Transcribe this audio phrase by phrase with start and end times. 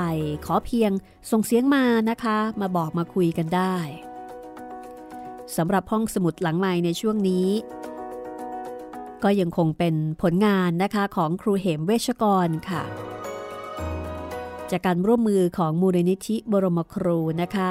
[0.47, 0.91] ขอเพียง
[1.31, 3.77] ส่งเสียงมานะคะ มาบอกมาคุยกันได้
[5.57, 7.49] สำหรับห้องสมุดหลังใหม่ในช่วงนี้
[9.23, 12.85] ก็ยังคงเป็นผลงานนะคะของครูเหมเวชกรค่ะ
[14.71, 17.69] จากการร่วมมือของมูลนิธิบรมครูนะคะ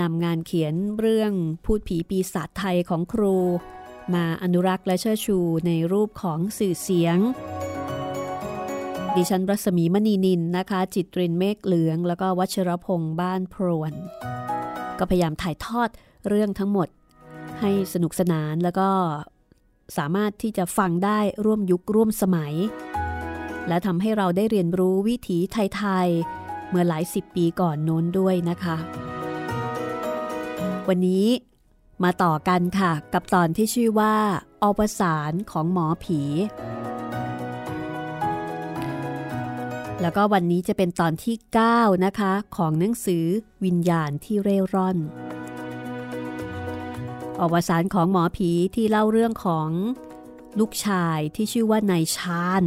[0.00, 1.32] นำงานเขียนเรื่อง
[1.64, 3.36] พูดผีปีศาจไทยของครู
[4.14, 7.18] มาอนุรักษ์และเชิดชูในรูปของสื่อเสียง
[9.16, 13.92] ดิฉันรัศมีมณีนินนะคะ จิตรินเมฆเหลือง แล้วก็วัชรพงษ์บ้านพรวน
[14.98, 15.88] ก็พยายามถ่ายทอด
[16.28, 16.88] เรื่องทั้งหมด
[17.60, 18.88] ให้สนุกสนานแล้วก็
[19.96, 22.54] สามารถที่จะฟังได้ร่วมยุคร่วมสมัย
[23.68, 28.76] และทำให้เราได้เรียนรู้วิถีไทยๆเมื่อหลายสิบปีก่อนโน้นด้วยนะคะ
[30.88, 31.26] วันนี้
[32.04, 34.14] มาต่อกันค่ะ กับตอนที่ชื่อว่า
[34.62, 36.20] อวสานของหมอผี
[40.02, 41.36] แล้วก็วันนี้จะเป็นตอนที่
[41.70, 43.24] 9 นะคะ ของหนังสือ
[43.64, 44.98] วิญญาณที่เร่ร่อน
[47.40, 49.68] อวสานของหมอผีที่เล่าเรื่องของ
[50.58, 52.62] ลูกชายที่ชื่อว่านายชาญ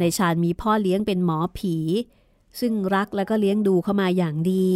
[0.00, 1.76] นายชาญมีพ่อเลี้ยงเป็นหมอผี
[2.60, 4.68] ซึ่งรักแล้วก็เลี้ยงดูเข้ามาอย่างดี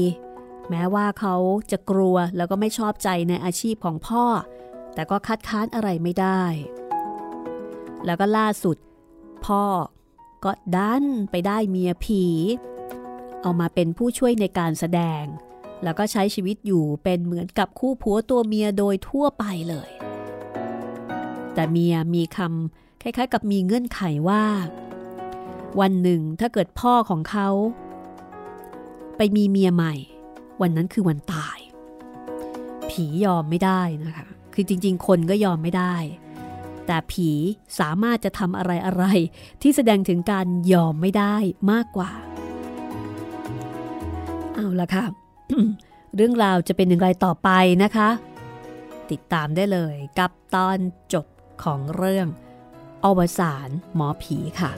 [0.70, 1.34] แม้ว่าเขา
[1.70, 4.24] จะกลัวแล้วก็ไม่ชอบใจในอาชีพของพ่อ
[4.94, 6.42] แต่ก็คัดค้านอะไรไม่ได้
[8.06, 8.76] แล้วก็ล่าสุด
[9.46, 9.64] พ่อ
[10.44, 12.24] ก็ดันไปได้เมียผี
[13.42, 15.24] เอามาเป็นผู้ช่วยในการแสดง
[15.82, 19.90] แล้วก็ใช้ชีวิตอยู่เป็นเหมือนกับคู่ผัวตัวเมียโดยทั่วไปเลย
[21.54, 24.44] แต่เมียมีคำคล้ายๆ กับมีเงื่อนไขว่า
[25.80, 27.48] วันหนึ่งถ้าเกิดพ่อของเขา
[29.16, 29.94] ไปมีเมียใหม่
[30.60, 31.58] วันนั้นคือวันตาย
[32.90, 35.94] ผียอมไม่ได้นะคะ คือจริง ๆ คนก็ยอมไม่ได้
[36.86, 37.30] แต่ผี
[37.78, 39.04] สามารถจะทำอะไรอะไร
[39.62, 41.36] ที่แสดงถึงการยอมไม่ได้
[41.70, 42.10] มากกว่า
[44.54, 45.04] เอาละค่ะ
[46.16, 47.50] เรื่องราวจะเป็นอย่างไรต่อไป
[47.82, 48.08] นะคะ
[49.10, 50.78] ติดตามได้เลยกับตอน
[51.12, 51.26] จบ
[51.64, 52.28] ของเรื่อง
[53.04, 54.72] อวสานหมอผีค่ะ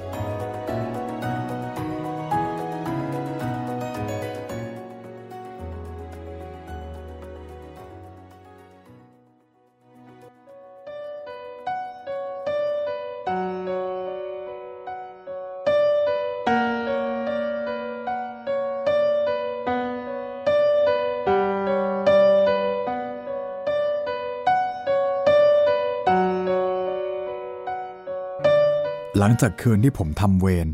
[29.29, 30.69] ลังจากคืนที่ผมทำเวร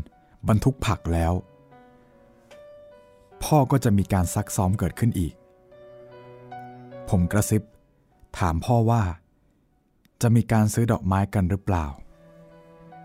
[0.47, 1.33] บรรทุกผักแล้ว
[3.43, 5.33] พ่อก็จะมีการซักซ้อมเกิดขึ้นอีก
[7.09, 7.61] ผมกระซิบ
[8.39, 9.03] ถามพ่อว่า
[10.21, 11.85] จะมีการซื้อดอกไม้กันหรือเปล่า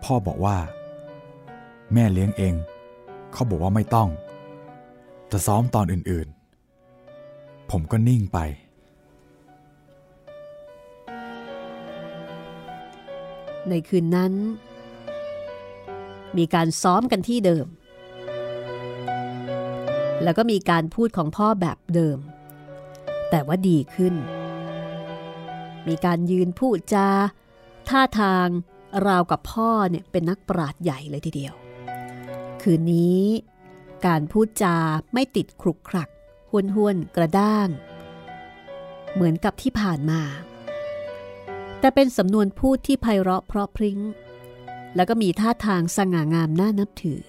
[0.03, 0.57] พ่อบอกว่า
[1.93, 2.55] แม่เลี้ยงเอง
[3.33, 4.09] เขาบอกว่าไม่ต้อง
[5.31, 8.39] จะซ้อมตอนอื่นๆ ผมก็นิ่งไป
[13.69, 14.33] ในคืนนั้น
[16.37, 17.67] มีการซ้อมกันที่เดิม
[20.23, 22.17] แล้วก็มีการพูดของพ่อแบบเดิม
[23.29, 24.15] แต่ว่าดีขึ้น
[25.87, 27.07] มีการยืนพูดจา
[27.89, 28.47] ท่าทาง
[29.07, 31.53] ราวกับพ่อเนี่ยเป็นนักปราดใหญ่เลยทีเดียว
[32.61, 33.23] คืนนี้
[34.05, 34.75] การพูดจา
[35.13, 36.09] ไม่ติดครุกครัก
[36.49, 37.69] ห้วนห้วนกระด้าง
[39.13, 40.21] เหมือนกับที่ผ่านมา
[41.79, 43.99] แต่เป็นสำนวนพูดที่ไพเราะเพราะพริ้ง
[44.95, 47.21] แล้วก็มีท่าทางสง่างามน่านับถือ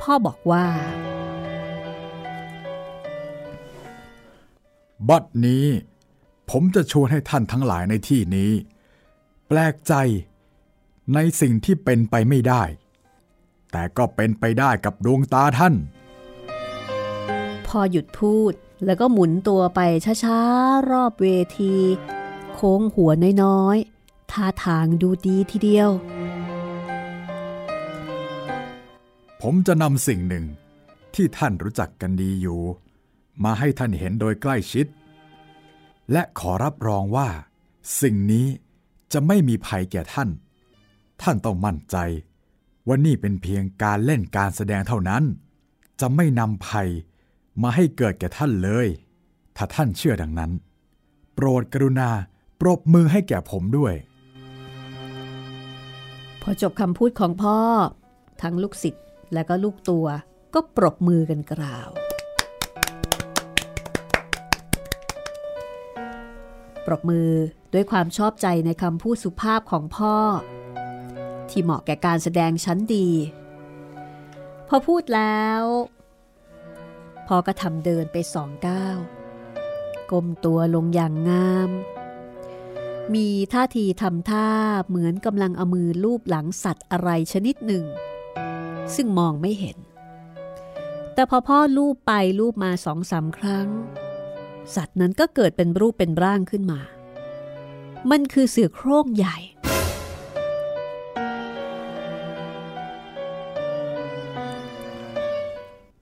[0.00, 0.66] พ่อบอกว่า
[5.08, 5.66] บัดนี้
[6.50, 8.52] ผมจะชวนให้ท่านทั้งหลายในที่นี้
[9.48, 9.94] แปลกใจ
[11.14, 12.62] ในสิ่งที่เป็นไปไม่ได้
[13.72, 15.74] แต่ก็เป็นไปได้กับดวงตาท่าน
[17.66, 18.52] พอหยุดพูด
[18.84, 19.80] แล้วก็หมุนตัวไป
[20.24, 21.26] ช้าๆ รอบเว
[21.58, 21.74] ที
[22.54, 23.10] โค้งหัว
[23.44, 23.76] น้อย
[24.32, 25.90] ท่าทางดูดีทีเดียว
[29.42, 30.44] ผมจะนำสิ่งหนึ่ง
[31.14, 32.60] ที่ท่านรู้จักกันดีอยู่
[33.44, 34.86] มาให้ท่านเห็นโดยใกล้ชิด
[36.12, 37.28] และขอรับรองว่า
[38.02, 38.46] สิ่งนี้
[39.12, 40.28] จะไม่มีภัยแก่ท่าน
[41.22, 41.96] ท่านต้องมั่นใจ
[42.86, 45.22] ว่านี่เป็นเพียงการเล่นการแสดงเท่านั้น
[46.00, 46.88] จะไม่นำภัย
[47.62, 48.86] มาให้เกิดแก่ท่านเลย
[49.56, 50.52] ถ้าท่านเชื่อดังนั้น
[51.34, 52.10] โปรดกรุณา
[52.60, 53.94] ปรบมือให้แก่ผมด้วย
[56.48, 57.58] พอจบคำพูดของพ่อ
[58.42, 59.04] ทั้งลูกศิษย์
[59.34, 60.06] และก็ลูกตัว
[60.54, 61.90] ก็ปรบมือกันกล่าว
[66.86, 67.30] ปรบมือ
[67.74, 70.14] ด้วยความชอบใจในคำพูดสุภาพของพ่อ
[71.50, 73.08] ที่เหมาะแก่การแสดงชั้นดี
[74.68, 75.62] พอพูดแล้ว
[77.26, 78.98] พ่อก็ทำเดินไปสองก้าว
[80.10, 81.70] ก้มตัวลงอย่างงาม
[83.14, 84.48] มีท่าทีทำท่า
[84.88, 87.84] เหมือนกำลังเอามือลูบหลังสัตว์อะไรชนิดหนึ่ง
[88.94, 89.78] ซึ่งมองไม่เห็น
[91.14, 93.68] แต่พอพ่อลูบไปลูบมาสองสาครั้ง
[94.74, 96.80] สัตว์นั้นก็เกิดเป็นรูปเป็นร่างขึ้นมา
[98.10, 99.36] มันคือเสือโคร่งใหญ่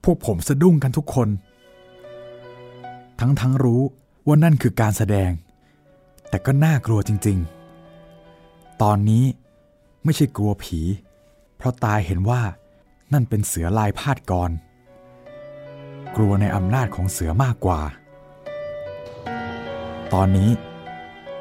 [0.05, 1.29] พวกผมสะดุ้งกันทุกคน
[3.21, 3.83] ทั้งทั้งรู้
[4.27, 5.31] ว่านั่นคือการแสดง
[6.35, 9.25] แต่ก็น่ากลัวจริงๆ ตอนนี้
[10.05, 10.81] ไม่ใช่กลัวผี
[11.57, 12.43] เพราะตายเห็นว่า
[13.13, 14.51] นั่นเป็นเสือลายพาดกร
[16.17, 17.81] กลัวในอำนาจของเสือมากกว่า
[20.13, 20.51] ตอนนี้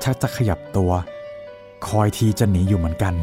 [0.04, 0.92] ชักจะขยับตัว
[1.88, 3.14] คอยทีจะหนีอยู่เหมือนกัน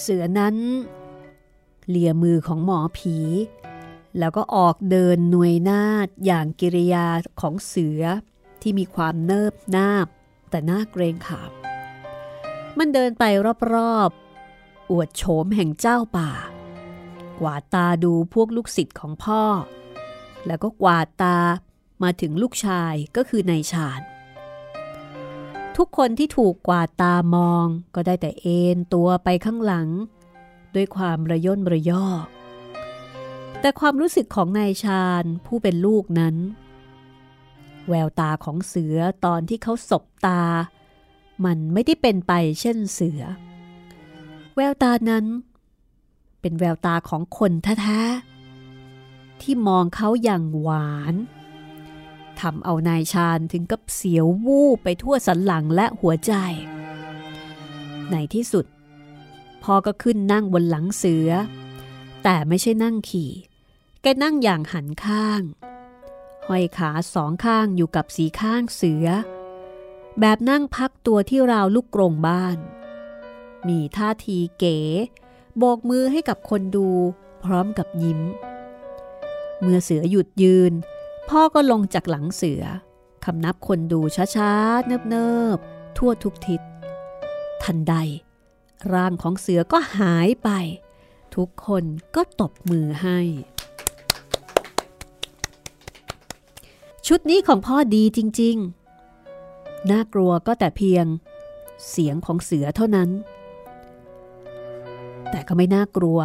[0.00, 0.56] เสือนั้น
[1.88, 3.16] เลียมือของหมอผี
[4.18, 7.06] แล้วก็ออกเดินหน่วยนาดอย่างกิริยา
[7.40, 8.04] ของเสือ
[8.62, 10.06] ที่มีความเนิบนาบ
[10.50, 11.50] แต่น่าเกรงขาม
[12.78, 13.24] มันเดินไป
[13.74, 16.30] รอบๆ อวดโฉมแห่งเจ้าป่า
[17.40, 19.42] กวาดตาดูพวกลูกศิษย์ของพ่อ
[20.46, 21.38] แล้วก็กวาดตา
[22.02, 24.00] มาถึงลูกชายก็คือนายชาญ
[25.76, 29.88] ทุกคนที่ถูกกวาดตามองก็ได้แต่เอนตัวไปข้างหลัง
[30.74, 32.06] ด้วยความระย่นระยอ
[33.60, 36.36] แต่ความรู้สึกของนายชาญผู้เป็นลูกนั้น
[37.88, 40.42] แววตาของเสือตอนที่เขาสบตา
[41.44, 43.22] มันไม่ได้เป็นไปเช่นเสือ
[44.56, 45.24] แววตานั้น
[46.40, 51.14] เป็นแววตาของคนแท้ๆที่มองเขาอย่างหวาน
[52.40, 56.32] ทำเอานายชาญถึงกับเสียววูบไปทั่วสันหลังและหัวใจ
[58.10, 58.66] ในที่สุด
[59.62, 61.30] พ่อก็ขึ้นนั่งบนหลังเสือ
[62.22, 63.30] แต่ไม่ใช่นั่งขี่
[64.02, 65.40] แกนั่งอย่างหันข้าง
[66.48, 69.06] ห้อยขาสองข้างอยู่กับสีข้างเสือ
[70.20, 72.58] แบบนั่งพักตัวที่ราวลูกกรงบ้าน
[73.68, 74.78] มีท่าทีเก๋
[75.58, 76.88] โบกมือให้กับคนดู
[77.44, 78.20] พร้อมกับยิ้ม
[79.60, 80.72] เมื่อเสือหยุดยืน
[81.28, 82.62] พ่อก็ลงจากหลังเสือ
[83.24, 84.00] คำนับคนดู
[84.36, 86.60] ช้าๆ เนิบๆ ทั่วทุกทิศ
[87.62, 87.94] ทันใด
[88.92, 90.50] ร่างของเสือก็หายไป
[91.36, 93.18] ทุกคนก็ตบมือให้
[97.12, 98.56] ชุดนี้ของพ่อดีจริง
[99.22, 101.06] ๆ น่ากลัวก็แต่เพียง
[101.90, 103.10] เสียงของเสือเท่านั้น
[105.30, 106.18] แต่ก็ไม่น่ากลัว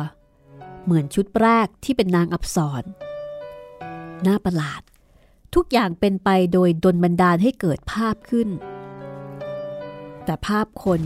[0.84, 2.84] เหมือนชุดแรกที่เป็นนางอับสร
[4.28, 4.82] น่าประหลาด
[5.56, 8.50] ทุกอย่างเป็นไปโดยดนบันดาลให้เกิดภาพขึ้น
[10.26, 11.02] แต่ภาพคน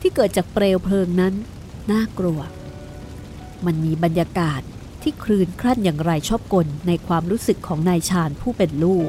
[0.00, 1.34] ที่เกิดจากเปลวเพลิงนั้น
[1.92, 2.40] น่ากลัว
[3.66, 4.62] มันมีบรรยากาศ
[5.04, 8.96] ที่คลื่นคลั่นอย่างไรชอบกลในความรู้สึกของนายชาญผู้เป็นลู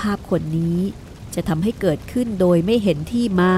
[0.00, 0.78] ภาพคนนี้
[1.34, 3.54] จะทำให้เกิดขึ้นโดยไม่เห็นที่มา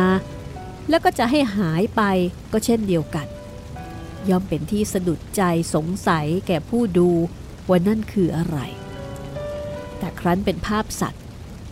[0.89, 2.03] แล้วก็จะให้หายไป
[2.53, 3.27] ก็เช่นเดียวกัน
[4.29, 5.43] ย่อมเป็นที่สะดุดใจ
[5.75, 7.11] สงสัยแก่ผู้ดู
[7.69, 8.59] ว่านั่นคืออะไร
[9.99, 11.23] แต่ครั้นเป็นภาพสัตว์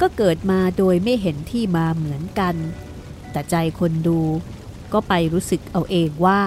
[0.00, 2.54] ก็เกิดมาโดยไม่เห็นที่มาเหมือนกัน
[3.30, 4.20] แต่ใจคนดู
[4.92, 6.38] ก็ไปรู้สึกเอาเองว่า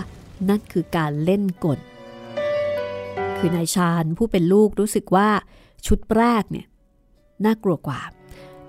[0.49, 1.79] นั่นคือการเล่นกล
[3.43, 5.29] คือนายชาญผู้เป็นลูกรู้สึกว่า
[5.87, 6.67] ชุดแรกเนี่ย
[7.45, 8.01] น่ากลัวกว่า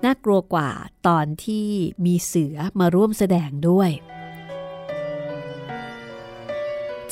[0.05, 0.69] น่ากลัวกว่า
[1.07, 1.67] ตอนที่
[2.05, 3.89] มีเสือมาร่วมแสดงด้วย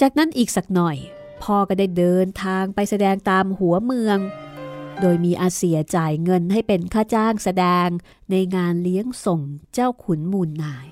[0.01, 0.97] จากนั้นอีกสักหน่อย
[1.43, 4.17] พ่อก็ได้เดินทางไปแสดงตามหัวเมือง
[5.01, 7.87] โดยมีอาเสียจ่ายเงินให้เป็นค่าจ้างแสดง
[8.31, 9.41] ในงานเลี้ยงส่ง
[9.73, 10.87] เจ้าขุนมูลนาย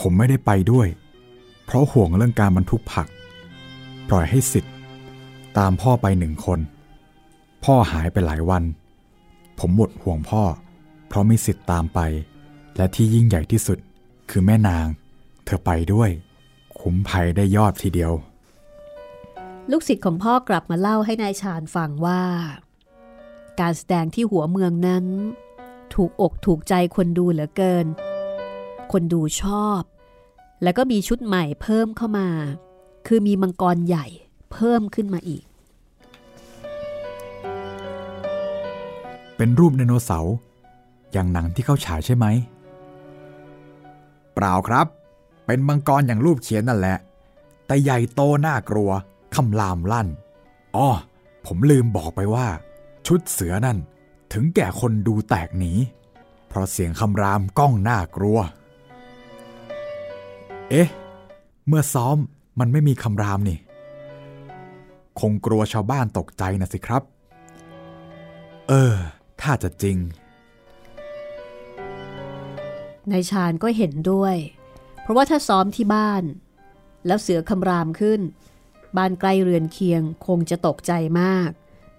[0.00, 0.88] ผมไม่ได้ไปด้วย
[1.66, 3.08] เพราะห่วงเรื่องการบรรทุกผัก
[4.08, 4.74] ปล่อยให้สิทธิ์
[5.58, 6.60] ตามพ่อไปหนึ่งคน
[7.64, 8.64] พ่อหายไปหลายวัน
[9.58, 10.42] ผมหมดห่วงพ่อ
[11.08, 12.00] เพราะมีสิทธิ์ตามไป
[12.76, 13.78] และที่ยิ่งใหญ่ที่สุด
[14.30, 14.86] คือแม่นาง
[15.44, 16.10] เธอไปด้วย
[16.78, 18.12] คุ้มภัยได้ยอดทีเดียว
[19.70, 22.22] ลูกศิษย์ของพ่อกลับมาเล่าให้นายชาญฟังว่า
[23.60, 25.04] การแสดงที่หัวเมืองนั้น
[25.94, 27.86] ถูกอกถูกใจคนดูเหลือเกิน
[28.92, 29.80] คนดูชอบ
[30.62, 32.28] แล้วก็มีชุดใหม่เพิ่มเข้ามา
[33.06, 34.06] คือมีมังกรใหญ่
[34.52, 35.44] เพิ่มขึ้นมาอีก
[39.36, 40.34] เป็นรูปไดโนเสาร์
[41.12, 42.26] อย่างหนังที่เขาฉายใช่ไหม
[44.34, 44.86] เปล่าครับ
[45.46, 46.98] เป็นมังกรอย่างรูปเขียนนั่นแหละ
[47.66, 48.90] แต่ใหญ่โตน่ากลัว
[49.34, 50.08] คำรามลั่น
[50.76, 50.88] อ๋อ
[51.46, 52.46] ผมลืมบอกไปว่า
[53.06, 53.78] ชุดเสือนั่น
[54.32, 55.72] ถึงแก่คนดูแตกหนี
[56.48, 58.38] เพราะเสียงคำรามก้องน่ากลัว
[60.70, 60.88] เอ๊ะ
[61.68, 62.16] เมื่อซ้อม
[62.58, 63.58] มันไม่มีคำรามนี่
[65.20, 67.02] คงกลัวชาวบ้านตกใจนะสิครับ
[68.68, 68.94] เออ
[69.40, 69.98] ถ้าจะจริง
[73.12, 74.36] นายชาญก็เห็นด้วย
[75.02, 76.22] เพราะว่าถ้าซ้อมที่บ้าน
[77.06, 78.20] แล้วเสือคำรามขึ้น
[78.96, 81.50] บ้านใกล้เรือนเคียงคงจะตกใจมาก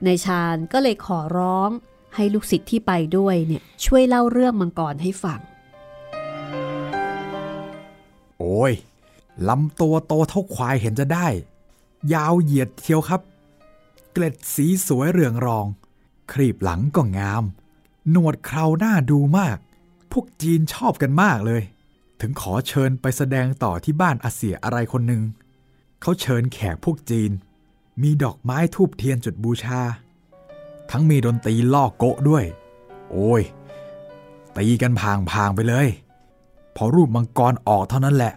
[0.05, 1.69] นายชาญก็เลยขอร้อง
[2.15, 5.39] ให้ลูกศิษย์ที่ไปด้วยเนี่ยช่วยเล่าเรื่องมังกรให้ฟัง
[8.39, 8.73] โอ้ย
[9.49, 11.27] ลำตัวโตเท่าควายเห็นจะได้
[12.13, 13.21] ยาวเหยียดเทียวครับ
[14.11, 15.65] เกล็ดสีสวยเรืองรอง
[16.31, 17.43] ครีบหลังก็งาม
[18.09, 19.57] หนวดเคราหน้าดูมาก
[20.11, 21.63] พวกจีนชอบกันมากเลย
[22.21, 25.23] ถึงขอเชิญไปแสดงต่อที่บ้านอาเสียอะไรคนหนึ่ง
[26.01, 27.31] เขาเชิญแขกพวกจีน
[28.01, 29.81] มีดอกไม้ทูบเทียนจุดบูชา
[30.91, 32.43] ทั้งมีดนตรีล่อโกะด้วย
[33.11, 33.41] โอ้ย
[34.57, 35.87] ตีกันพางพางไปเลย
[36.77, 38.33] พอรูปมังกรออกเท่านั้นแหละ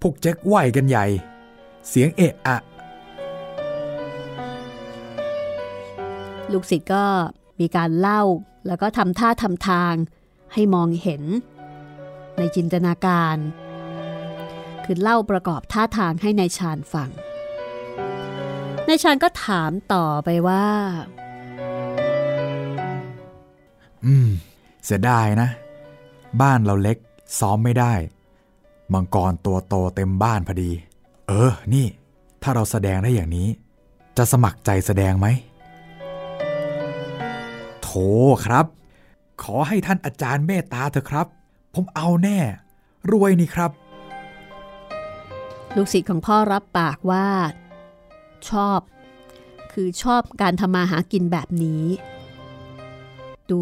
[0.00, 1.06] พวกแจ็คไหวกันใหญ่
[1.88, 2.56] เสียงเอะอะ
[6.52, 7.04] ลูกศิษย์ก็
[7.60, 8.22] มีการเล่า
[8.66, 9.94] แล้วก็ทำท่าทำทาง
[10.52, 11.22] ให้มองเห็น
[12.38, 13.36] ในจินตนาการ
[14.84, 17.10] คือเล่าประกอบท่าทางให้ในายชาญฟัง
[18.88, 20.66] นายชาญก็ถามต่อไปว่า
[24.04, 24.28] อืม
[24.84, 25.48] เสียดายนะ
[26.40, 26.96] บ้านเราเล็ก
[27.38, 27.94] ซ้อมไม่ได้
[28.92, 30.70] มังกรตัวโตเต็มบ้านพอดี
[31.28, 31.86] เออ นี่
[32.42, 33.48] ถ้าเราแสดงได้อย่างนี้
[34.16, 35.26] จะสมัครใจแสดงไหม
[37.82, 37.90] โถ
[38.46, 38.66] ครับ
[39.42, 41.26] ขอให้ท่านอาจารย์เมตตาเถอะครับ
[41.74, 42.38] ผมเอาแน่
[43.10, 43.70] รวยนี่ครับ
[45.76, 47.26] ลูกศิษย์ของพ่อรับปากว่า
[48.50, 48.80] ชอบ
[49.72, 51.84] คือชอบการทำมาหากินแบบนี้
[53.50, 53.60] ดู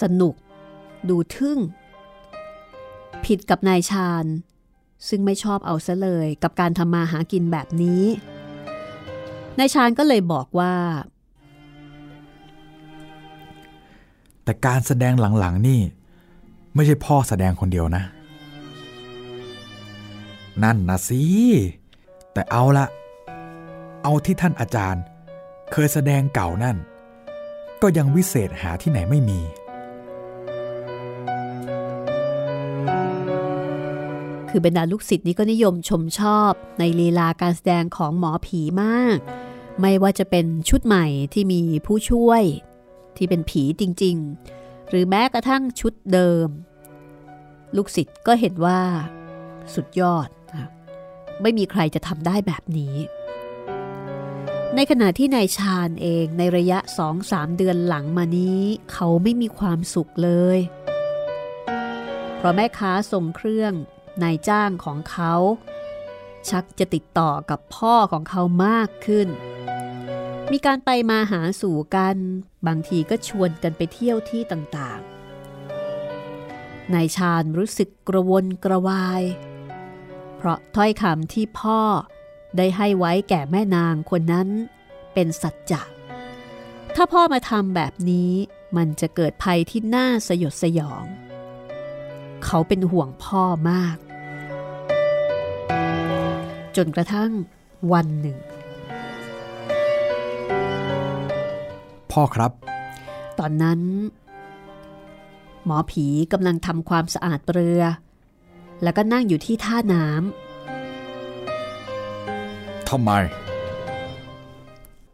[0.00, 0.34] สนุก
[1.08, 1.58] ดูทึ่ง
[3.26, 4.24] ผิดกับนายชาญ
[5.08, 8.02] ซึ่งไม่ชอบเอาซะเลยกับการทำมาหากินแบบนี้
[9.58, 10.74] นายชาญก็เลยบอกว่า
[14.44, 15.80] แต่การแสดงหลังๆนี่
[16.74, 18.02] ไม่ใช่พ่อแสดงคนเดียวนะ
[20.62, 21.22] นั่นนะสิ
[22.32, 22.86] แต่เอาละ
[24.02, 25.02] เอาที่ท่านอาจารย์
[25.72, 26.76] เคยแสดงเก่านั่น
[27.82, 29.40] ก็ยังวิเศษหาที่ไหนไม่มี
[34.56, 39.18] คือบรรดาลูกศิษย์นี้ก็นิยมชมชอบในลีลาการแสดงของหมอผีมาก
[39.80, 42.42] ไม่ว่าจะเป็นชุดใหม่ที่มีผู้ช่วย
[43.16, 44.16] ที่เป็นผีจริง
[44.54, 46.48] ๆ หรือแม้กระทั่งชุดเดิม
[47.76, 48.80] ลูกศิษย์ก็เห็นว่า
[49.74, 50.28] สุดยอด
[51.42, 52.94] ไม่มีใครจะทำได้แบบนี้
[54.74, 56.78] ในขณะที่นายชาญเองในระยะ
[57.18, 58.60] 2-3เดือนหลังมานี้
[58.92, 60.58] เขาไม่มีความสุขเลย
[62.36, 63.74] เพราะแม่ค้าส่งเครื่อง
[64.22, 65.34] นายจ้างของเขา
[66.48, 69.28] ชักจะติดต่อกับพ่อของเขามากขึ้น
[70.50, 72.16] มีการไปมาหาสู่กัน
[72.66, 79.22] บางทีก็ชวนกันไปเที่ยวที่ต่างๆ นายชาญรู้สึกกระวนกระวาย
[80.36, 81.80] เพราะถ้อยคำที่พ่อ
[82.56, 84.48] ได้ให้ไว้แก่แม่นางคนนั้น
[85.14, 85.82] เป็นสัจจะ
[86.94, 88.32] ถ้าพ่อมาทำแบบนี้
[88.76, 91.04] มันจะเกิดภัยที่น่าสยดสยอง
[92.44, 93.96] เขาเป็นห่วงพ่อมาก
[96.76, 97.30] จนกระทั่ง
[97.92, 98.38] วันหนึ่ง
[102.12, 102.52] พ่อครับ
[103.38, 103.80] ตอนนั้น
[105.64, 107.82] หมอผีกำลังทำความสะอาดเรือ
[108.82, 110.06] แล้วก็นั่งอยู่ที่ท่าน้
[112.88, 113.10] ทำไม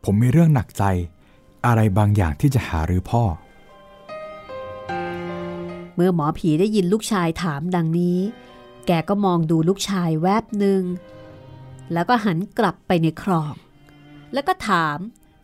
[0.04, 0.84] ผมมีเรื่องหนักใจ
[1.66, 8.18] อะไรบางอย่างที่จะหารือพ่อำเมื่อหมอผีได้ยินลูกชายถามดังนี้
[8.86, 10.82] แกก็มองดูลูกชายแวบหนึ่ง
[11.92, 13.54] แล้วก็หันกลับไปในคลอง
[14.32, 14.98] แล้วก็ถาม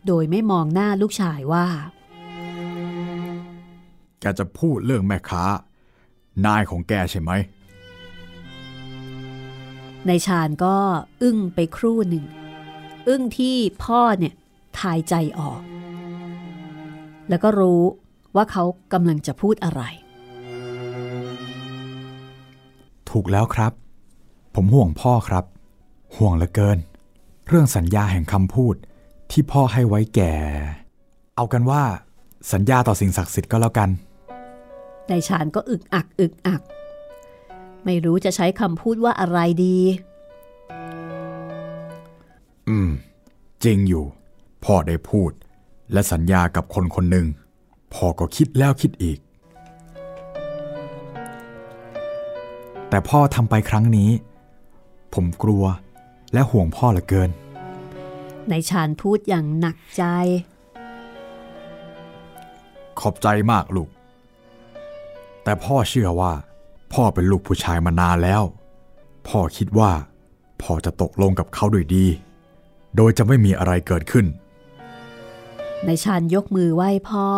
[0.06, 1.66] โดยไม่มองหน้าลูกชายว่า
[4.20, 5.44] แกจะพูดเรื่องแม่ค้า
[6.46, 7.30] นายของแกใช่ไหม
[10.06, 10.76] ในายชาญก็
[11.22, 12.24] อึ้งไปครู่หนึ่ง
[13.08, 14.34] อึ้งที่พ่อเนี่ย
[14.78, 15.60] ทายใจออก
[17.28, 17.82] แล้วก็รู้
[18.36, 19.82] ว่าเขากำลังจะพูดอะไร
[23.10, 23.72] ถูกแล้วครับ
[24.54, 25.44] ผมห่วงพ่อครับ
[26.14, 26.78] ห่วงเหลือเกิน
[27.48, 28.74] เรื่องสัญญาแห่งคำพูด
[29.30, 30.32] ที่พ่อให้ไว้แก่
[31.36, 31.82] เอากันว่า
[32.52, 33.90] สัญญาต่อสิ่งศักดิ์สิทธิ์ก็แล้วกัน
[35.10, 36.62] นายชาญก็อึกอักอึกอัก
[37.84, 39.78] ไม่รู้จะใช้คำพูดว่าอะไรดี
[42.68, 42.88] อืม
[43.64, 44.04] จริงอยู่
[44.64, 45.30] พ่อได้พูด
[45.92, 47.26] และสัญญากับคนคนหนึ่ง
[47.94, 49.18] พ่อก็คิดแล้วคิดอีก
[52.88, 54.10] แต่พ่อทำไปครั้งนี้
[55.14, 55.64] ผมกลัว
[56.36, 57.30] และห่วงพ่อเหลือเกิน
[58.50, 60.02] นายชาญพูดอย่างหนักใจ
[63.00, 63.88] ขอบใจมากลูก
[65.42, 66.32] แต่พ่อเชื่อว่า
[66.92, 68.42] พ่อเป็นลูกผู้ชายมานานแล้ว
[69.28, 69.92] พ่อคิดว่า
[70.62, 72.06] พ่อจะตกลงกับเขาด้วยดี
[72.96, 74.26] โดยจะไม่มีอะไรเกิดขึ้น
[75.86, 77.28] นายชาญยกมือไหว้พ่อ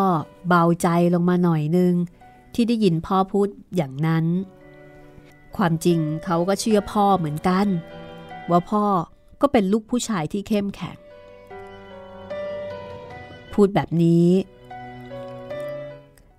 [0.48, 1.94] เบาใจลงมาหน่อยนึง
[2.54, 4.26] ที่ได้ยินพ่อพูดอย่างนั้น
[5.56, 7.68] ความจริงเขาก็เชื่อพ่อเหมือนกัน
[8.50, 8.84] ว่าพ่อ
[9.40, 10.96] ก็เป็นลูกผู้ชายที่เข้มแข็ง
[13.52, 14.28] พูดแบบนี้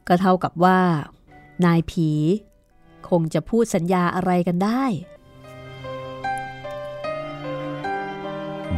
[0.07, 0.79] ก็เท่ากับว่า
[1.65, 2.09] นายผี
[3.09, 4.83] คงจะพูดสัญญาอะไรกันได้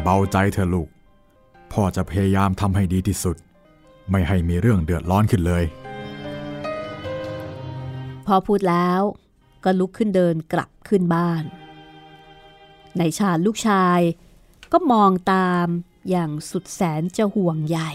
[0.02, 0.90] เบาใจเถอะลูก
[1.74, 3.38] พ่อจะพยายามทำให้ดีที่สุด
[4.12, 5.64] ไม่ให้มีเรื่องเดือดร้อนขึ้นเลย
[8.28, 9.02] พอพูดแล้ว
[9.64, 11.44] ก็ลุกขึ้นเดินกลับขึ้นบ้าน
[12.98, 14.00] ในชาญลูกชาย
[14.72, 15.68] ก็มองตาม
[16.10, 17.92] อย่างสุดแสนจะห่วงใหญ่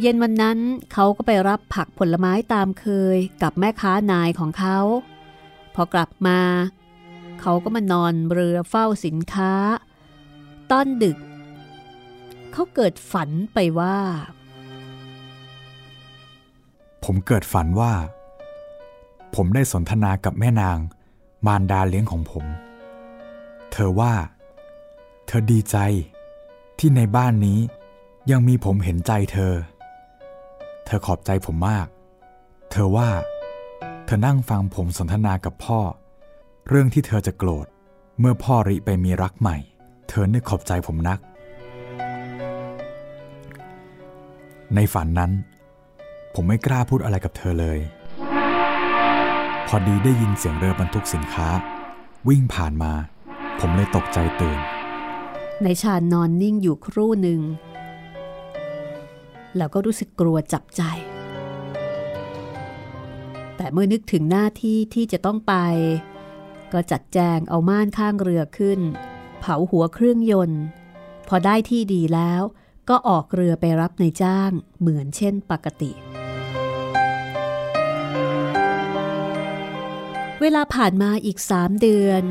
[0.00, 0.58] เย็นวันนั้น
[0.92, 4.78] เขาก็ไปรับผักผลไม้ตามเคยกับแม่ค้านายของเขา
[5.74, 6.40] พอกลับมา
[7.40, 9.52] เขาก็มานอนเรือเฝ้าสินค้า
[10.70, 11.18] ตอนดึก
[12.52, 13.98] เขาเกิดฝันไปว่า
[17.04, 17.92] ผมเกิดฝันว่า
[19.34, 20.78] ผมได้สนทนากับแม่นาง
[21.46, 22.44] มารดาเลี้ยงของผม
[23.78, 24.14] เธอว่า
[25.26, 25.76] เธอดีใจ
[26.78, 27.58] ที่ในบ้านนี้
[28.30, 29.54] ยังมีผมเห็นใจเธอ
[30.86, 31.86] เธอขอบใจผมมาก
[32.70, 33.10] เธอว่า
[34.04, 35.80] เธอนั่งฟังผมสนทนากับพ่อ
[36.68, 37.66] เรื่องที่เธอจะโกรธ
[38.20, 39.56] เมื่อพ่อริไปมีรักใหม่
[40.08, 41.18] เธอนึกขอบใจผมนัก
[44.74, 45.32] ในฝันนั้น
[46.34, 47.78] ผมไม่กล้าพูดอะไรกับเธอเลย
[49.66, 51.48] พอดีได้ยินเสียงเรือบรรทุกสินค้า
[52.28, 52.92] วิ่งผ่านมา
[53.60, 54.58] ผมเลยตกใจตื่น
[55.62, 57.40] ในชาญนอนนิ่งอยู่ครู่หนึ่ง
[59.56, 60.82] แล้วก็รู้สึกกลัวจับใจ
[63.56, 65.54] แต่เมื่อนึกถึงหน้าที่ที่จะต้องไป
[66.72, 68.80] ก็จัดแจงเอาม่านข้างเรือขึ้น
[69.40, 70.62] เผาหัวเครื่องยนต์
[71.28, 72.42] พอได้ที่ดีแล้ว
[72.88, 75.92] ก็ออกเรือไปรับในจ้างเหมือนเช่นปกติ
[80.40, 82.24] เวลาผ่านมาอีกสามเดือน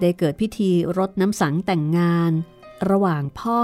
[0.00, 2.32] ได้เกิดพิธีรดน้ำสังแต่งงาน
[2.90, 3.60] ระหว่างพ่อ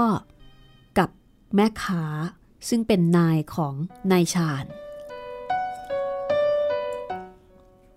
[0.97, 1.09] กับ
[1.55, 2.05] แม่ขา
[2.69, 3.73] ซึ่งเป็นนายของ
[4.11, 4.65] นายชาญ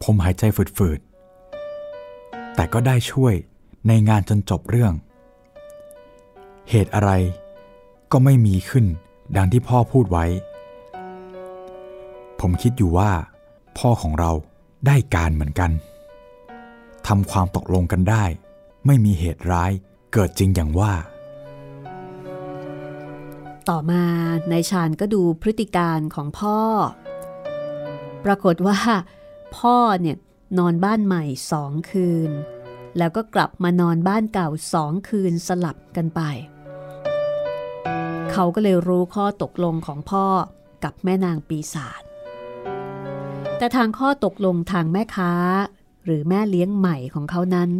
[0.03, 0.43] ผมหายใจ
[0.77, 3.35] ฝืดๆ แต่ก็ได้ช่วย
[3.89, 4.93] ในงานจนจบเรื่อง
[6.71, 7.11] เหตุอะไร
[8.13, 8.87] ก็ไม่มีขึ้น
[9.37, 10.27] ดังที่พ่อพูดไว้
[12.41, 13.11] ผมคิดอยู่ว่า
[13.79, 14.31] พ่อของเรา
[14.87, 15.71] ได้การเหมือนกัน
[17.07, 18.25] ทำความตกลงกันได้
[18.87, 19.73] ไม่มีเหตุร้าย
[20.13, 20.95] เกิดจริงอย่างว่า
[23.69, 24.03] ต่อมา
[24.53, 26.59] นายชาญก็ดูพฤติการของพ่อ
[28.25, 28.79] ปรากฏว่า
[29.57, 30.17] พ่อเนี่ย
[30.59, 32.31] นอนบ้านใหม่สองคืน
[32.99, 36.21] แล้วก็กลับมานอนบ้านเก่าสองคืนสลับกันไป
[38.33, 40.27] เขาก็เลยรู้ข้อตกลงของพ่อ
[40.85, 42.03] กับแม่นางปีศาจ
[43.59, 45.33] แต่ทางข้อตกลงทางแม่ค้า
[46.05, 47.71] หรือแม่เลี้ยงใหม่ของเขานั้น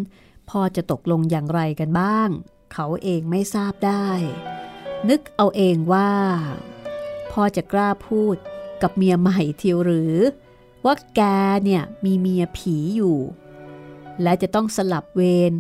[0.51, 2.29] พ่อจะตกลงอย่างไรกันบ้าง
[2.73, 4.09] เขาเองไม่ทราบได้
[5.09, 6.11] นึกเอาเองว่า
[7.31, 8.37] พ่อจะกล้าพูด
[8.83, 10.15] กับเมียใหม่เทียวหรือ
[10.85, 11.21] ว่าแก
[11.65, 13.19] เนี่ยมีเมียผีอยู่
[14.23, 15.53] และจะต้องสลับเวร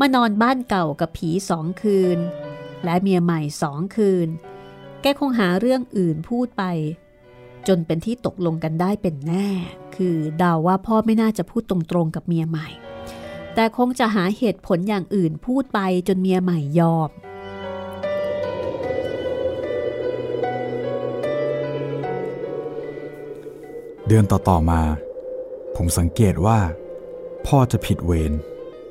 [0.00, 2.18] มานอนบ้านเก่ากับผีสองคืน
[2.84, 4.28] และเมียใหม่สองคืน
[5.02, 6.64] แกคงหาเรื่องอื่นพูดไป
[7.68, 9.48] จนเป็นที่ตกลงกันได้เป็นแน่
[9.96, 12.68] คือเดาว่าพ่อไม่น่าจะพูดตรงๆกับเมียใหม่
[13.54, 17.10] แต่คงจะหาเหตุผลอย่างอื่นพูดไปจนเมียใหม่ยอม
[24.06, 24.80] เดือนต่อๆมา
[25.76, 26.58] ผมสังเกตว่า
[27.46, 28.32] พ่อจะผิดเวร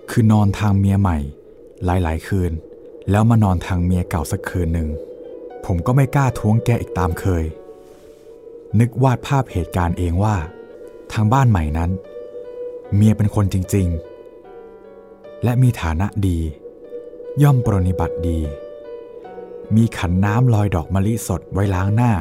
[0.09, 1.17] คือนอนทางเมียใหม่
[1.85, 2.51] หลายๆ คืน
[3.09, 4.89] แล้วมานอนทางเมียเก่าสักคืนหนึ่ง
[5.65, 7.43] ผมก็ไม่กล้าท้วงแกอีกตามเคย
[8.79, 10.35] นึกวาดภาพเหตุการณ์เองว่า
[11.13, 11.91] ทางบ้านใหม่นั้น
[12.95, 13.87] เมียเป็นคนจริง
[14.65, 16.39] ๆ และมีฐานะดี
[17.43, 18.39] ย่อมปรนิบัติดี
[19.75, 22.13] มีขันน้ำลอยดอกมะลิสดไว้ล้างหน้า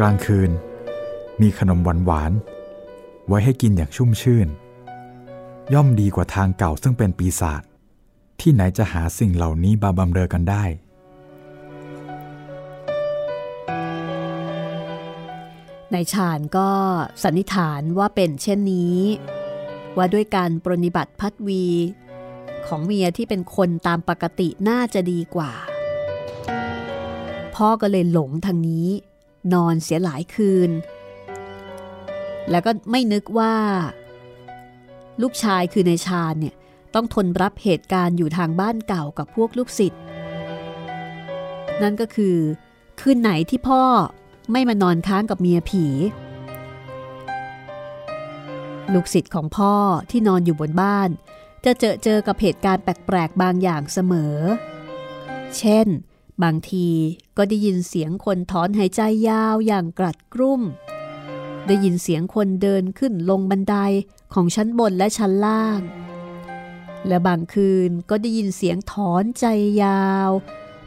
[0.00, 0.50] กลางคืน
[1.40, 4.48] มีขนมหวานๆไว้ให้กินอย่างชุ่มชื่น
[5.74, 7.62] ย่อมดีกว่าทางเก่าซึ่งเป็นปีศาจ
[8.40, 10.64] ที่ไหนจะหาสิ่งเหล่านี้บาบำเรอกันได้
[15.94, 16.68] นายชาญก็
[17.22, 18.98] สันนิษฐานว่าเป็นเช่นนี้
[19.96, 21.64] ว่าด้วยการปรนิบัติพัดวี
[22.66, 25.52] ของเมียที่เป็นคนตามปกติน่าจะดีกว่า
[27.54, 28.88] พ่อก็เลยหลงทางนี้
[29.52, 30.70] นอนเสียหลายคืน
[32.50, 33.54] แล้วก็ไม่นึกว่า
[35.22, 36.54] ลูกชายคือนายชาญเนี่ย
[36.94, 40.02] ต้องทนรับเหตุการณ์อยู่ทางบ้านเก่ากับพวกลูกศิษย์
[41.82, 42.36] นั่นก็คือ
[43.00, 43.82] คืนไหนที่พ่อ
[44.52, 45.86] ไม่มานอนค้างกับเมียผี
[48.92, 49.74] ลูกศิษย์ของพ่อ
[50.10, 51.08] ที่นอนอยู่บนบ้าน
[51.64, 54.36] จะเจอเจอกับเหตุการณ์แปลกๆบางอย่างเสมอ
[55.56, 55.86] เช่น
[56.42, 56.88] บางที
[57.36, 60.62] ก็ได้ยินเสียงคนถอนหายใจยาวอย่างกรัดกรุ่ม
[61.66, 63.76] ได้ยินเสียงคนเดินขึ้นลงบันได
[64.34, 65.80] ของชั้นบนและชั้นล่าง
[67.06, 69.46] และบางคืนก็ได้ยินเสียงถอนใจ
[69.82, 70.30] ยาว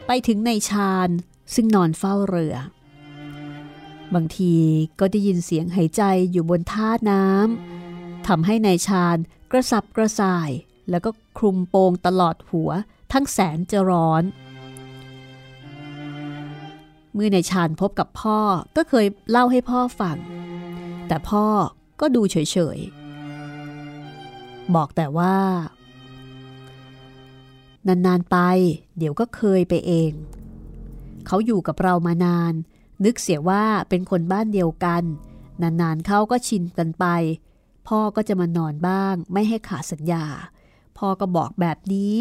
[0.08, 1.10] ไปถึงในชาน
[1.54, 2.56] ซึ่งนอนเฝ้าเรือ
[4.16, 4.56] บางที
[5.00, 9.18] ก็ได้ยินเสียงหายใจอยู่บนท่าน้ำทำให้ในายชาญ
[9.52, 10.50] กระสับกระส่าย
[10.90, 12.72] แล้วก็คลุมโปงตลอดหัว
[13.12, 14.24] ทั้งแสนจะร้อน
[17.14, 18.40] เมื่อในายชาญพบกับพ่อ
[18.78, 20.18] ก็เคยเล่าให้พ่อฟัง
[21.08, 21.46] แต่พ่อ
[22.00, 22.36] ก็ดูเฉ
[22.78, 25.38] ยๆ บอกแต่ว่า
[27.88, 28.38] นานๆไป
[28.98, 30.12] เดี๋ยวก็เคยไปเอง
[31.28, 32.54] เขาอยู่กับเรามานาน
[33.06, 35.04] นึกเสียว่าเป็นคนบ้านเดียวกัน
[35.62, 37.06] นานๆเขาก็ชินกันไป
[37.88, 40.26] พ่อก็จะมานอนบ้าง ไม่ให้ขาดสัญญา
[40.98, 42.16] พ่อก็บอกแบบนี้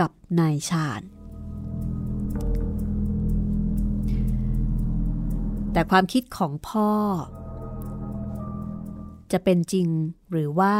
[0.00, 1.02] กับนายชาญ
[5.72, 6.90] แต่ความคิดของพ่อ
[9.32, 9.88] จะเป็นจริง
[10.30, 10.76] หรือว่า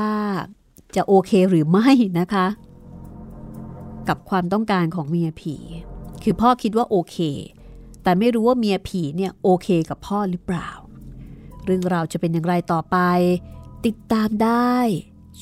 [0.96, 2.46] จะโอเคหรือไม่นะคะ
[4.08, 5.56] กับความต้องการของเมียผี
[6.22, 7.16] คือพ่อคิดว่าโอเค
[8.02, 10.70] แต่ไม่รู้ว่าเมียผีเนี่ยโอเคกับพ่อหรือเปล่า
[11.64, 12.96] เรื่องราวจะเป็นอย่างไรต่อไป
[13.86, 14.74] ติดตามได้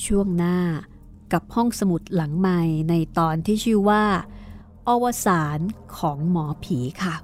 [0.04, 0.58] ช่วงหน้า
[1.32, 4.04] กับห้องสมุดหลังใหม่ในตอนที่ชื่อว่า
[4.88, 5.58] อวสาน
[5.98, 7.16] ของหมอผีค่ะ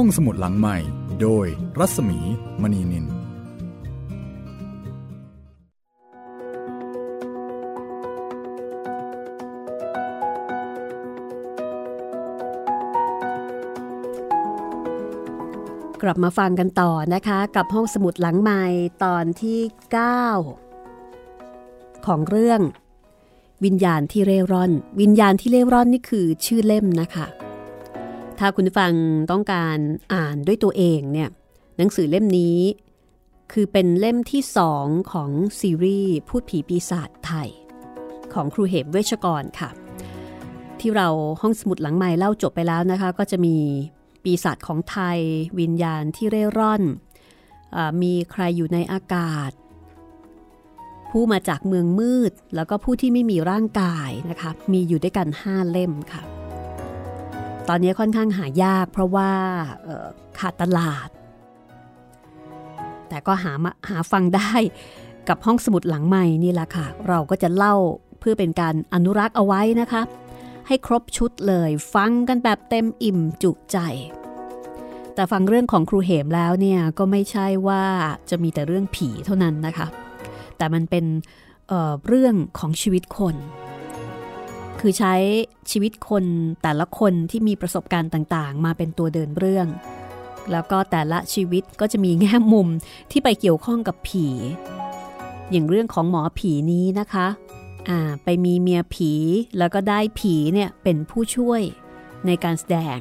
[0.00, 0.76] ห้องสมุดหลังใหม่
[1.22, 1.46] โดย
[1.78, 2.18] รัศมี
[2.62, 3.08] มณีนิน ก
[16.06, 18.64] ลับมาฟังกันต่อนะคะ กับห้องสมุดหลังใหม่
[19.04, 19.60] ตอนที่
[20.82, 22.60] 9 ของเรื่อง
[23.64, 27.26] วิญญาณที่เร่ร่อน วิญญาณที่เร่ร่อนนี่คือชื่อเล่มนะคะ
[28.38, 28.92] ถ้าคุณฟัง
[29.30, 29.78] ต้องการ
[30.14, 31.28] อ่านด้วยตัวเองเนี่ย
[31.76, 32.58] หนังสือเล่มนี้
[33.52, 37.50] คือเป็นเล่มที่สองของซีรีส์พูดผีปีศาจไทย
[38.32, 39.70] ของครูเหมเวชกรค่ะ
[40.80, 41.08] ที่เรา
[41.40, 43.56] ห้องสมุดหลังใหม่เล่าจบไปแล้วนะคะ ก็จะมี
[44.22, 45.18] ปีศาจของไทย
[45.58, 46.82] วิญญาณที่เร่ร่อน
[47.76, 49.50] อมีใครอยู่ในอากาศ
[51.10, 56.22] ผู้มาจากเมืองมืด แล้วก็ผู้ที่ไม่มีร่างกายนะคะ มีอยู่ด้วยกัน 5 เล่มค่ะ
[57.68, 59.30] ตอนนี้ค่อนข้างหายาก เพราะว่า
[60.38, 61.08] ขาดตลาด
[63.08, 63.52] แต่ก็หา
[63.88, 64.52] หาฟังได้
[65.28, 67.74] กับห้องสมุดหลังใหม่นี่แหละค่ะ เราก็จะเล่า
[68.20, 70.02] เพื่อเป็นการอนุรักษ์เอาไว้นะคะ
[70.66, 73.78] ให้ครบชุดเลยฟังกันแบบเต็มอิ่มจุใจ
[75.14, 77.84] แต่ฟังเรื่องของครูเหมแล้วเนี่ยก็ไม่ใช่ว่า
[78.30, 79.86] จะมีแต่เรื่องผีเท่านั้นนะคะ
[80.56, 81.04] แต่มันเป็น
[81.68, 83.34] เเรื่องของชีวิตคน
[84.80, 85.14] คือใช้
[85.70, 86.24] ชีวิตคน
[86.62, 89.66] แต่ละคนที่มีประสบการณ์ต่างๆ มาเป็นตัวเดินเรื่อง
[90.52, 92.68] แล้วก็แต่ละชีวิตก็จะมีแง่มุม
[93.10, 94.26] ที่ไปเกี่ยวข้องกับผี
[95.50, 97.26] อย่างเรื่องของหมอผีนี้นะคะ
[98.24, 99.12] ไปมีเมียผี
[99.58, 101.60] แล้วก็ได้ผีเนี่ยเป็นผู้ช่วย
[102.26, 102.98] ในการแสดง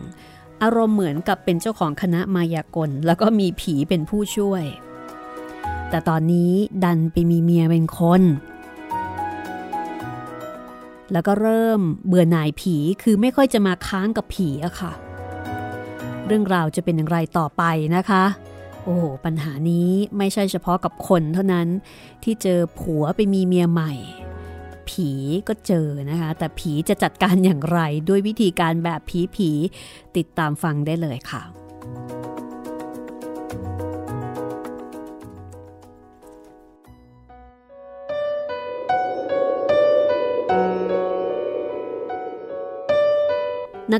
[0.62, 4.64] อารมณ์เหมือนกับเป็นเจ้าของคณะมายากล แล้วก็มีผีเป็นผู้ช่วย
[5.90, 6.52] แต่ตอนนี้
[6.84, 8.22] ดันไปมีเมียเป็นคน
[11.12, 14.92] แล้วก็เริ่มเบื่อหน่ายผีคือไม่ค่อยจะมาค้างกับผีอะค่ะ
[16.26, 17.64] เรื่องราวจะเป็นอย่างไรต่อไป
[17.96, 18.24] นะคะ
[18.84, 21.68] โอ้ปัญหานี้ไม่ใช่เฉพาะกับคนเท่านั้น
[22.24, 23.94] ที่เจอผัวไปมีเมียใหม่
[24.90, 25.10] ผี
[25.48, 29.50] ก็เจอนะคะ แต่ผีจะจัดการอย่างไรด้วยวิธีการแบบผีผี
[30.18, 31.42] ติดตามฟังได้เลยค่ะ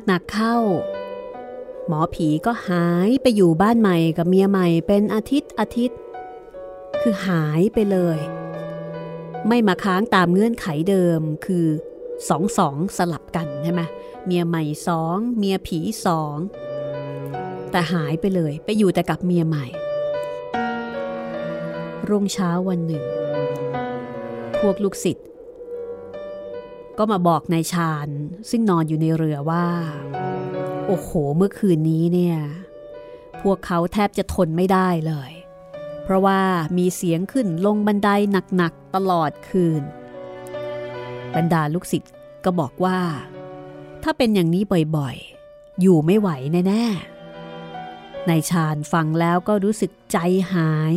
[0.08, 0.58] หนักๆเข้า
[1.88, 6.00] หมอผีก็หายไปอยู่บ้านใหม่กับเมียใหม่เป็นอาทิตย์อาทิตย์
[7.02, 8.20] คือหายไปเลย
[9.48, 11.68] ไม่มาค้างตามเงื่อนไขเดิมคือ
[12.30, 13.82] สองสองสลับกันใช่ไหม
[14.26, 16.38] เมียใหม่สองเมียผีสอง
[17.72, 19.66] แต่หายไปเลยไปอยู่แต่กับเมียใหม่
[22.10, 23.04] รุ่งเช้าวันหนึ่ง
[24.60, 25.26] พวกลูกศิษย์
[26.98, 28.08] ก็มาบอกนายชาญ
[28.50, 29.66] ซึ่งนอนอยู่ในเรือว่า
[30.88, 32.38] โอ้โห เมื่อคืนนี้เนี่ย
[33.42, 35.32] พวกเขาแทบจะทนไม่ได้เลย
[36.04, 36.42] เพราะว่า
[36.78, 38.10] มีเสียงขึ้นลงบันได
[38.56, 39.84] หนักๆตลอดคืน
[41.36, 42.14] บรรดาลูกศิษย์
[42.46, 43.00] ก็บอกว่า
[44.04, 44.64] ถ้าเป็นอย่างนี้
[44.98, 46.30] บ่อยๆ อยู่ไม่ไหว
[46.68, 50.18] แน่ๆนายชาญฟังแล้วก็รู้สึกใจ
[50.54, 50.94] หาย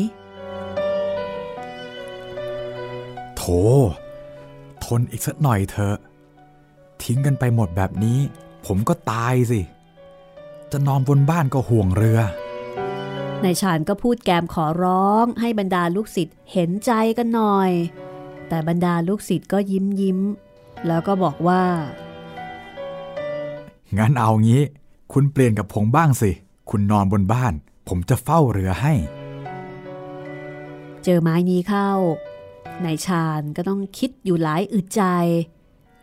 [3.36, 3.42] โถ
[4.98, 5.96] นอีกสักหน่อยเถอะ
[7.02, 8.18] ทิ้งกันไปหมดแบบนี้
[8.66, 9.60] ผมก็ตายสิ
[10.72, 12.20] จะนอนบนบ้านก็ห่วงเรือ
[13.44, 17.70] นายชาญก็พูดแกมขอร้อง ให้บรรดาลูกศิษย์เห็นใจกันหน่อย
[18.48, 20.18] แต่บรรดาลูกศิษย์ก็ยิ้มยิ้ม
[20.86, 21.62] แล้วก็บอกว่า
[23.98, 24.62] งั้นเอางี้
[25.12, 26.30] คุณเปลี่ยนกับผมบ้างสิ
[26.70, 27.52] คุณนอนบนบ้าน
[27.88, 28.94] ผมจะเฝ้าเรือให้
[31.04, 31.90] เจอไม้นี้เข้า
[32.84, 35.02] นายชาญก็ต้องคิดอยู่หลายอึดใจ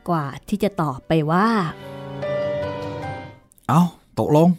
[0.09, 1.47] กว่าที่จะตอบไปว่า
[3.67, 3.81] เอา
[4.19, 4.49] ตกลง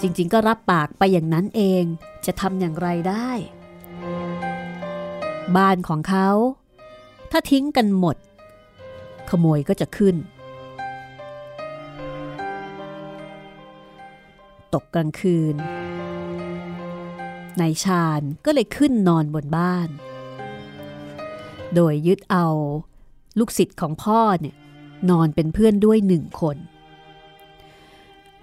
[0.00, 1.84] จริงๆ ก็รับปากไปอย่างนั้นเอง
[2.26, 3.28] จะทำอย่างไรได้
[5.56, 6.28] บ้านของเขา
[7.30, 8.16] ถ้าทิ้งกันหมด
[9.30, 10.16] ขโมยก็จะขึ้น
[14.74, 15.54] ตกกลางคืน
[17.60, 19.88] นายชาญก็เลยขึ้นนอนบนบ้าน
[21.74, 22.46] โดยยึดเอา
[23.38, 24.56] ลูกศิษย์ของพ่อเนี่ย
[25.10, 26.56] นอนเป็นเพื่อนด้วยหนึ่งคน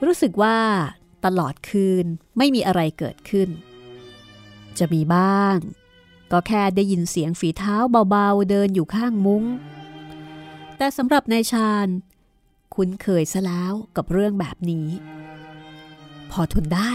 [0.06, 0.58] รู้สึกว่า
[1.26, 2.06] ตลอดคืน
[2.38, 3.50] ไม่มีอะไรเกิดขึ้น
[4.78, 5.58] จะมีบ้าง
[6.32, 7.76] ก็แค่ได้ยินเสียงฝีเท้า
[8.10, 9.44] เบาๆเดินอยู่ข้างมุง้ง
[10.78, 11.88] แต่สำหรับนายชาญ
[12.74, 14.88] คุ้นเคยซะแล้วกับเรื่องแบบนี้
[16.32, 16.92] พอทนได้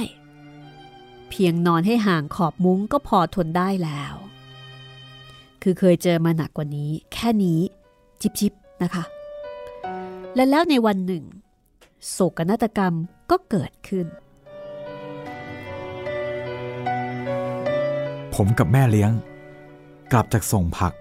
[1.31, 4.15] เพียงนอนให้ห่างขอบมุ้งก็พอทนได้แล้ว
[5.67, 7.61] คือเคยเจอมาหนักกว่านี้ แค่นี้
[8.21, 9.05] จิบๆนะคะ
[10.35, 11.25] และแล้วในวันหนึ่ง
[12.11, 12.95] โศกนาฏกรรม
[13.31, 14.07] ก็เกิดขึ้น
[18.35, 19.11] ผมกับแม่เลี้ยง
[20.13, 20.93] กลับจากส่งผัก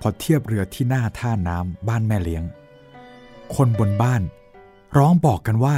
[0.00, 2.44] พอเทียบเรือที่หน้าท่าน้ำบ้านแม่เลี้ยง
[3.54, 4.22] คนบนบ้าน
[4.96, 5.76] ร้องบอกกันว่า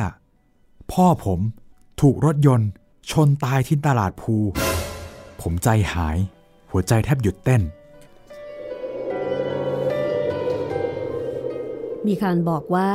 [0.93, 1.41] พ่อผม
[2.01, 2.69] ถูกรถยนต์
[3.11, 4.35] ชนตายที่ตลาดภู
[5.41, 6.19] ผมใจหาย
[6.71, 7.63] หัวใจแทบหยุดเต้น
[12.07, 12.93] มีการบอกว่า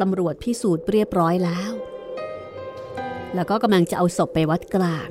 [0.00, 1.72] ตำรวจพิสูจน์เรียบร้อยแล้ว
[3.34, 5.08] แล้วก็กำลังจะเอาศพไปวัดกลาง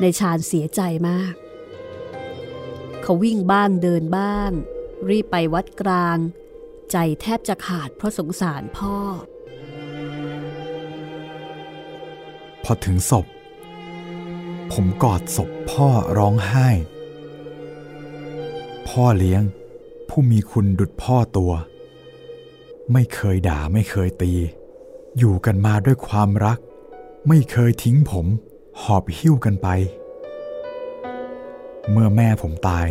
[0.00, 1.34] ในชาญเสียใจมาก
[3.02, 4.50] เขาวิ่งบ้างเดินบ้าง
[5.10, 6.18] รีบไปวัดกลาง
[6.92, 8.96] ใจแทบจะขาดเพราะสงสารพ่อ
[12.64, 13.26] พอถึงศพ
[14.72, 16.68] ผมกอดศพพ่อร้องไห้
[18.88, 19.42] พ่อเลี้ยง
[20.10, 21.52] ผู้มีคุณดุดพ่อตัว
[22.92, 24.32] ไม่เคยด่าไม่เคยตี
[25.18, 26.58] อยู่กันมาด้วยความรัก
[27.28, 28.26] ไม่เคยทิ้งผม
[28.82, 29.68] หอบหิ้วกันไป
[31.90, 32.86] เมื่อแม่ผมตาย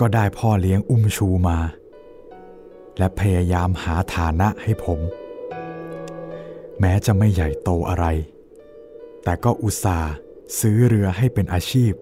[0.00, 1.58] ก็ได้พ่อเลี้ยงอุ้มชูมา
[2.98, 5.00] และพยายามหาฐานะให้ผม
[6.80, 8.06] แม้จะไม่ใหญ่โตอะไร
[9.24, 10.12] แต่ก็อุตส่าห์
[10.60, 11.92] ซื้อเรือให้เป็นอาชีพ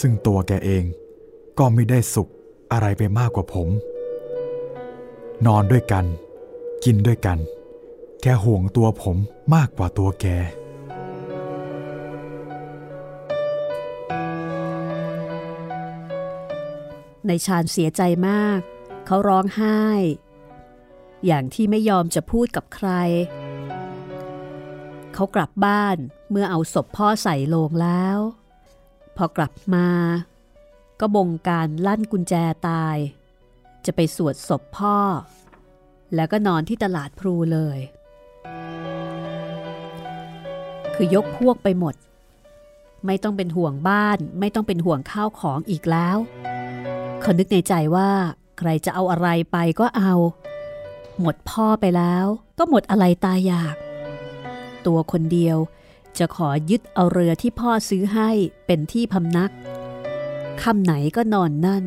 [0.00, 0.84] ซึ่งตัวแกเอง
[1.58, 2.28] ก็ไม่ได้สุข
[2.72, 3.68] อะไรไปมากกว่าผม
[5.46, 6.04] นอนด้วยกัน
[6.84, 7.38] กินด้วยกัน
[8.22, 9.16] แกห่วงตัวผม
[9.54, 10.26] มากกว่าตัวแก
[17.26, 18.60] ในชาญเสียใจมาก
[19.06, 19.82] เขาร้องไห้
[21.26, 22.90] อย่างที่ไม่ยอมจะพูดกับใคร
[25.14, 25.96] เขากลับบ้าน
[26.30, 28.18] เมื่อเอาศพพ่อใส่โลงแล้ว
[29.16, 29.88] พอกลับมา
[31.00, 32.34] ก็บงการลั่นกุญแจ
[32.68, 32.96] ตาย
[33.86, 34.98] จะไปสวดศพพ่อ
[36.14, 37.78] แล้วก็นอนที่ตลาดพลูเลย
[40.94, 41.94] คือยกพวกไปหมด
[43.06, 46.16] ไม่ต้องเป็นห่วงบ้าน ไม่ต้องเป็นห่วงข้าวของอีกแล้ว
[47.20, 48.10] เขานึกในใจว่า
[48.58, 50.14] ใครจะเอาอะไรไปก็เอา
[51.20, 52.24] หมดพ่อไปแล้ว
[52.58, 53.76] ก็หมดอะไรตายอยาก
[54.86, 55.56] ตัวคนเดียว
[56.18, 58.30] จะขอยึดเอาเรือที่พ่อซื้อให้
[58.66, 59.50] เป็นที่พำนัก
[60.62, 61.84] ค่ำไหนก็นอนนั่น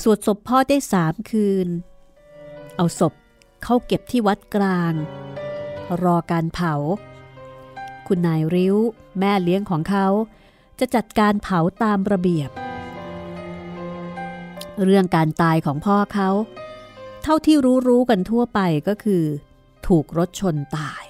[0.00, 1.68] สวดศพพ่อได้สามคืน
[2.76, 3.12] เอาศพ
[3.62, 4.94] เข้าเก็บที่วัดกลาง
[6.02, 6.74] รอการเผา
[8.06, 8.76] คุณนายริ้ว
[9.18, 10.06] แม่เลี้ยงของเขา
[10.78, 12.50] จะจัดการเผาตามระเบียบ
[14.82, 16.30] เรื่องการตายของพ่อเขา
[17.22, 19.24] เท่าที่รู้รู้กันทั่วไปก็คือ
[19.86, 21.04] ถูกรถชนตาย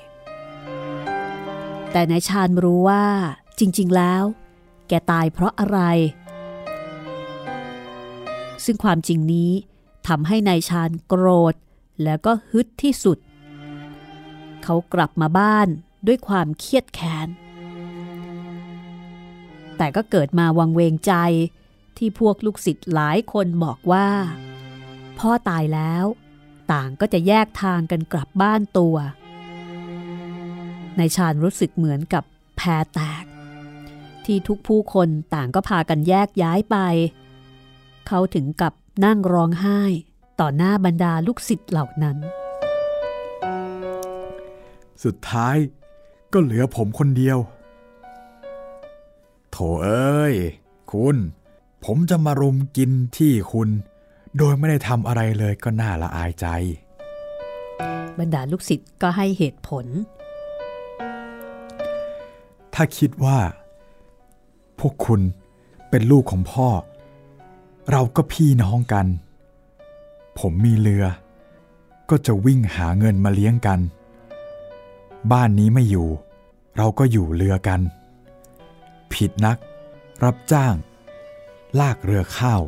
[1.93, 3.05] แต่นายชาญรู้ว่า
[3.59, 4.25] จริง ๆ แล้ว
[4.89, 5.81] แกตายเพราะอะไร
[8.65, 9.51] ซึ่งความจริงนี้
[10.09, 11.55] ทำให้นายชาญโกรธ
[12.05, 13.19] แล้วก็ฮึดที่สุด
[14.63, 15.69] เขากลับมาบ้าน
[16.07, 17.29] ด้วยความเครียดแค้น
[19.77, 21.13] แต่ก็เกิดมาวังเวงใจ
[21.97, 24.09] ที่พวกลูกศิษย์หลายคนบอกว่า
[25.19, 26.05] พ่อตายแล้ว
[26.73, 28.97] ต่างก็จะแยกทางกันกลับบ้านตัว
[30.99, 32.25] นายชาญรู้สึกเหมือนกับ
[32.57, 33.25] แพรแตก
[34.29, 36.77] ที่ทุกผู้คนต่างก็พากันแยกย้ายไป
[38.09, 38.73] เขาถึงกับ
[39.05, 39.81] นั่งร้องไห้
[40.41, 42.17] ต่อหน้าบรรดาลูกศิษย์เหล่านั้น
[45.05, 45.57] สุดท้าย
[46.33, 47.39] ก็เหลือผมคนเดียว
[49.51, 50.35] โถเอ้ย
[50.93, 51.17] คุณ
[51.85, 53.69] ผมจะมารุมกินที่คุณ
[54.39, 56.47] โดยไม่ได้ทำอะไรเลยก็น่าละอายใจ
[58.19, 59.87] บรรดาลูกศิษย์ก็ให้เหตุผล
[62.75, 63.39] ถ้าคิดว่า
[64.81, 65.21] พวกคุณ
[65.91, 66.69] เป็นลูกของพ่อ
[67.91, 69.07] เราก็พี่น้องกัน
[70.39, 71.05] ผมมีเรือ
[72.11, 73.81] ก็จะวิ่งหาเงินมาเลี้ยงกัน
[75.33, 76.09] บ้านนี้ไม่อยู่
[76.77, 77.81] เราก็อยู่เรือกัน
[79.13, 79.59] ผิดนัก
[80.25, 80.75] รับจ้าง
[81.81, 82.61] ลากเรือข้าว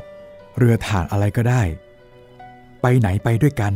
[0.59, 1.63] เรือถ่านอะไรก็ได้
[2.81, 3.73] ไปไหนไปด้วยกัน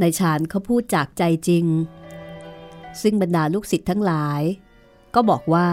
[0.00, 1.64] นายชาญเขาพูดจากใจจริง
[3.02, 4.42] ซึ่งบรรดาลูกศิษย์ทั้งหลาย
[5.14, 5.68] ก็บอกว่า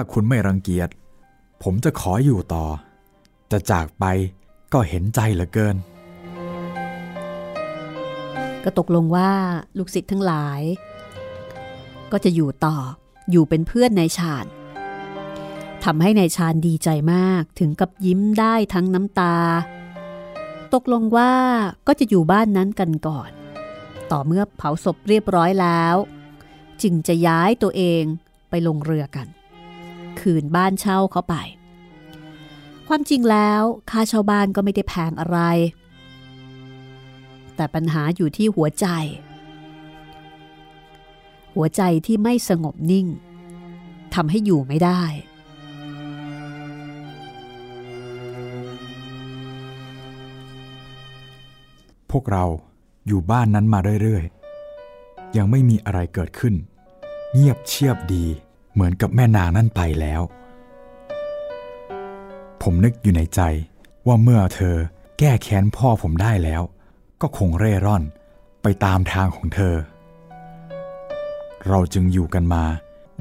[0.00, 0.88] าคุณไม่รังเกียจ
[1.62, 2.66] ผมจะขออยู่ต่อ
[3.50, 4.04] จะจากไป
[4.72, 5.76] ก็เห็นใจเหลือเกิน
[8.64, 9.30] ก็ตกลงว่า
[9.78, 10.60] ลูกศิษย์ทั้งหลาย
[12.12, 12.76] ก็จะอยู่ต่อ
[13.30, 14.46] อยู่เป็นเพื่อนนายชาญ
[15.84, 19.36] ทำให้ในายชาญดีใจมากถึงกับยิ้มได้ทั้งน้ำตา
[20.74, 21.32] ตกลงว่า
[21.86, 23.30] ก็จะอยู่บ้านนั้นกันก่อน
[24.10, 25.96] ต่อเมื่อเผาศพเรียบร้อยแล้ว
[26.82, 28.02] จึงจะย้ายตัวเอง
[28.50, 29.26] ไปลงเรือกัน
[30.20, 31.34] คืนบ้านเช่าเขาไป
[32.88, 35.38] ความจริงแล้วค่าเช่าบ้านก็ไม่ได้แพงอะไร
[37.56, 38.86] แต่ปัญหาอยู่ที่หัวใจ
[41.54, 43.06] หัวใจที่ไม่สงบนิ่ง
[44.14, 45.02] ทำให้อยู่ไม่ได้
[52.10, 52.44] พวกเรา
[53.06, 56.54] อยู่บ้านนั้นมาเรื่อยๆ ยังไม่มีอะไรเกิดขึ้น
[57.34, 58.26] เงียบเชียบดี
[58.72, 60.22] เหมือนกับแม่นางนั่นไปแล้ว
[62.62, 63.40] ผมนึกอยู่ในใจ
[64.06, 64.76] ว่าเมื่อเธอ
[65.18, 66.62] แก้แค้นพ่อผมได้แล้ว
[67.20, 68.02] ก็คงเร่ร่อน
[68.62, 69.74] ไปตามทางของเธอ
[71.68, 72.64] เราจึงอยู่กันมา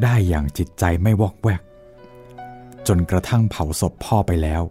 [0.04, 1.62] ได้อย่างจิตใจไม่วอกแวก
[2.88, 4.62] จนกระทั่งเผาศพพ่อไปแล้ว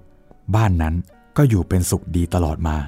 [0.54, 0.94] บ้านนั้น
[1.36, 2.78] ก็อยู่เป็นสุขดีตลอดมา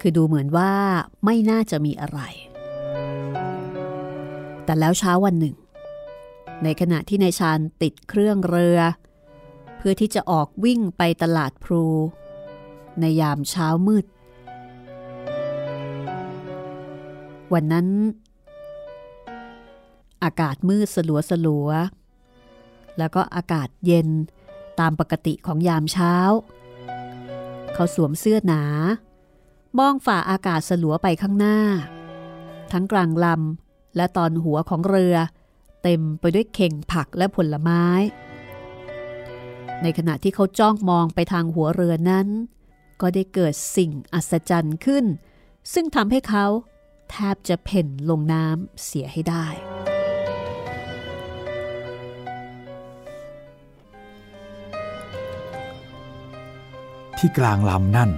[0.00, 0.72] คือดูเหมือนว่า
[1.24, 2.20] ไม่น่าจะมีอะไร
[4.66, 5.54] แต่แล้วเช้าวันหนึ่ง
[6.62, 8.78] ในขณะที่นายชานติดเครื่องเรือ
[9.76, 11.84] เพื่อที่จะออกวิ่งไปตลาดพลู
[13.00, 14.06] ในยามเช้ามืด
[17.52, 17.86] วันนั้น
[20.24, 21.68] อากาศมืดสลัวสลัว
[22.98, 24.08] แล้วก็อากาศเย็น
[24.80, 26.14] ตามปกติของยามเช้า
[27.74, 28.62] เขาสวมเสื้อหนา
[29.78, 31.58] มองฝ่าอากาศสลัวไปข้างหน้า
[32.72, 33.65] ทั้งกลางลำ
[33.96, 35.16] และตอนหัวของเรือ
[35.82, 37.84] เต็มไปด้วยเข่งผักและผลไม้
[39.82, 42.28] ในขณะที่เขาจ้องมองไปทางหัวเรือนั้น
[43.00, 45.04] ก็ได้เกิดสิ่งอัศจรรย์ขึ้น
[45.72, 46.46] ซึ่งทำให้เขา
[47.10, 49.46] แทบจะเพ่นลงน้ำเสียให้ได้
[57.18, 58.10] ที่กลางลำนั่น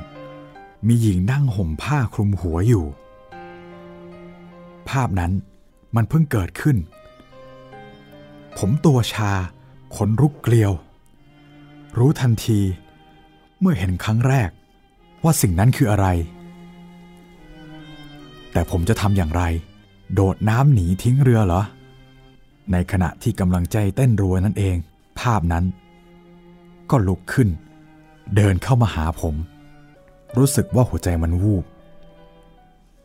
[0.86, 2.84] มีหญิงนั่งห่มผ้าคลุมหัวอยู่
[4.88, 5.32] ภาพนั้น
[5.96, 6.76] มันเพิ่งเกิดขึ้น
[8.58, 9.32] ผมตัวชา
[9.96, 10.72] ขนรุกเกลียว
[11.98, 12.60] รู้ทันที
[13.60, 14.50] เมื่อเห็นครั้งแรก
[15.24, 16.06] ว่าสิ่งนั้นคืออะไร
[18.52, 19.42] แต่ผมจะทำอย่างไร
[20.14, 21.62] โดดน้ำหนีทิ้งเรือเหรอ
[22.72, 24.76] ในขณะที่กำลังใจเต้นรัวนั่นเอง
[25.20, 25.64] ภาพนั้น
[26.90, 27.48] ก็ลุกขึ้น
[28.36, 29.34] เดินเข้ามาหาผม
[30.36, 31.64] รู้สึกว่าหัวใจมันวูบ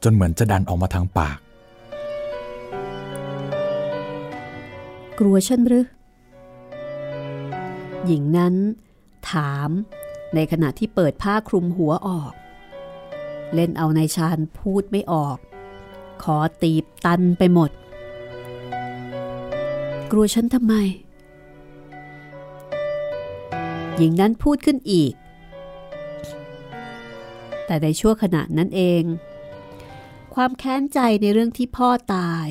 [0.03, 1.37] จนเหมือนจะดันออกมาทางปาก
[5.19, 5.87] กลัวฉันหรือ
[8.05, 8.55] หญิงนั้น
[9.31, 9.69] ถาม
[10.35, 12.33] ในขณะที่เปิดผ้าคลุมหัวออก
[13.53, 15.37] เล่นเอาในชานพูดไม่ออก
[16.23, 17.71] ขอตีบตันไปหมด
[20.11, 20.73] กลัวฉันทำไม
[23.97, 25.13] หญิงนั้นพูดขึ้นอีก
[27.65, 29.03] แต่ในช่วงขณะนั้นเอง
[30.35, 32.47] ความแค้นใจในเรื่องที่พ่อตาย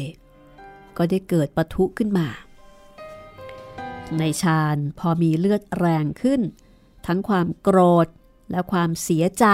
[0.97, 2.29] ก็ได้เกิดปะทุขึ้นมา
[4.19, 6.41] ในชาญพอมีเลือดแรงขึ้น
[7.07, 8.07] ทั้งความโกรธ
[8.51, 9.47] และความเสียใจ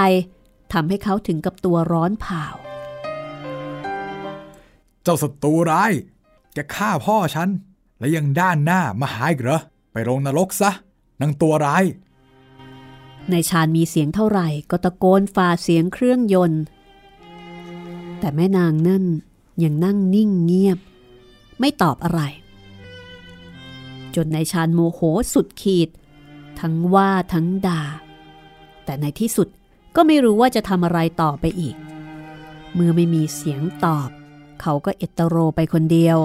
[0.72, 2.44] ทำให้เขาถึงกับตัวร้อนเผา
[5.02, 5.92] เจ้าศัตรูร้าย
[6.54, 7.48] แกฆ่าพ่อฉัน
[7.98, 9.60] และยังด้านหน้ามาหาอีกเหรอ
[9.92, 10.70] ไปลงนรกซะ
[11.20, 11.84] นางตัวร้าย
[13.30, 16.62] ในชาญมีเสียงเท่าไหร่ ก็ตะโกนฝ่าเสียงเครื่องยนต์
[18.20, 19.04] แต่แม่นางนั่น
[19.62, 20.78] ยังนั่งนิ่งเงียบ
[21.60, 22.20] ไม่ตอบอะไร
[24.16, 25.00] จนในชาญโมโห
[25.32, 25.88] สุดขีด
[26.60, 27.82] ทั้งว่าทั้งด่า
[28.84, 29.48] แต่ในที่สุด
[29.96, 31.76] ก็ไม่รู้ว่าจะทำอะไรต่อไปอีก
[32.74, 34.08] เมื่อไม่มีเสียงตอบ
[34.62, 36.18] เขาก็เอตโรไปคนเดียว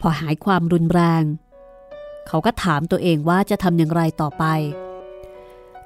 [0.00, 1.24] พอหายความรุนแรง
[2.26, 4.44] เขาก็ถามตัวเองว่าจะทำอย่างไรต่อไป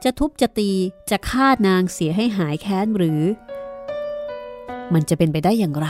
[0.04, 0.70] จะทุบจะตี
[1.10, 3.22] จะฆ่านางเสียให้หายแค้นหรือ
[4.94, 5.88] มันจะเป็นไปได้อย่างไร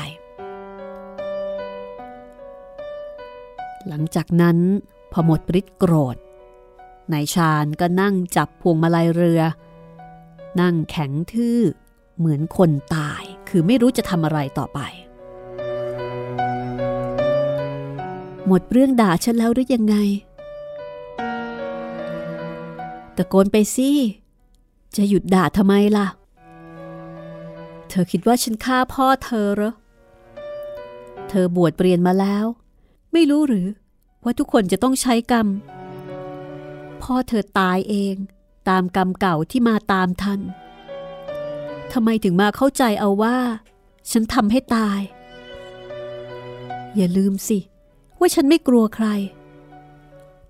[3.89, 4.59] หลังจากนั้น
[5.13, 6.17] พอหมดฤทธิ์โกรธ
[7.13, 9.43] นายชาญก็นั่งจับพวงมาลัยเรือ
[10.61, 11.61] นั่งแข็งทื่อ
[12.19, 14.81] เหมือนคนตายคือไม่รู้จะทำอะไรต่อไป
[18.47, 19.97] หมดเรื่องด่าฉันแล้วหรือยังไง
[23.17, 23.91] ตะโกนไปสิ
[24.97, 26.07] จะหยุดด่าทำไมล่ะ
[27.89, 29.73] เธอคิดว่าฉันฆ่าพ่อเธอเหรอ
[31.29, 32.47] เธอบวชเปลี่ยนมาแล้ว
[33.13, 33.67] ไม่รู้หรือ
[34.25, 35.47] ว่าทุกคนจะต้องใช้กรรม
[37.03, 38.15] พ่อเธอตายเอง
[38.69, 40.41] ตามกรรมเก่าที่มาตามทัน
[41.93, 43.37] ทำไมถึงมาเข้าใจเอาว่า
[44.11, 45.01] ฉันทำให้ตาย
[46.97, 47.59] อย่าลืมสิ
[48.19, 49.07] ว่าฉันไม่กลัวใคร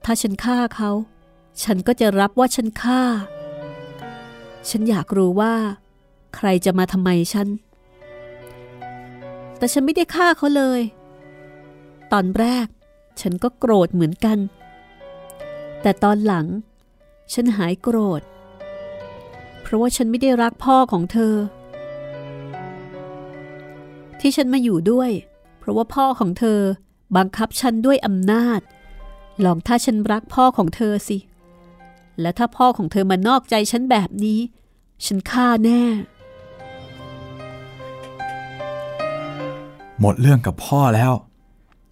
[0.05, 0.91] ถ้าฉันฆ่าเขา
[1.63, 3.03] ฉันก็จะรับว่าฉันฆ่า
[4.69, 5.55] ฉันอยากรู้ว่า
[6.37, 7.49] ใครจะมาทำไมฉัน
[9.59, 10.81] แต่ฉันไม่ได้ฆ่าเขาเลย
[12.13, 12.67] ตอนแรก
[13.21, 14.39] ฉันก็โกรธเหมือนกัน
[15.83, 16.47] แต่ตอนหลัง
[17.33, 18.23] ฉันหายโกรธ
[19.63, 21.35] เพราะว่าฉันไม่ได้รักพ่อของเธอ
[24.21, 25.11] ที่ฉันมาอยู่ด้วย
[25.59, 26.61] เพราะว่าพ่อของเธอ
[27.17, 28.61] บังคับฉันด้วยอำนาจ
[29.45, 31.19] ลองถ้าฉันรักพ่อของเธอสิ
[32.21, 34.41] และถ้าพ่อของเธอมานอกใจฉันแบบนี้
[35.07, 35.83] ฉันฆ่าแน่
[40.01, 41.13] หมดเรื่องกับพ่อแล้ว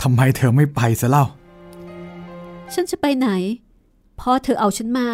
[0.02, 1.24] ทำไมเธอไม่ไปซะเล่า
[2.74, 3.28] ฉันจะไปไหน
[4.20, 5.08] พ่อเธอเอาฉันมา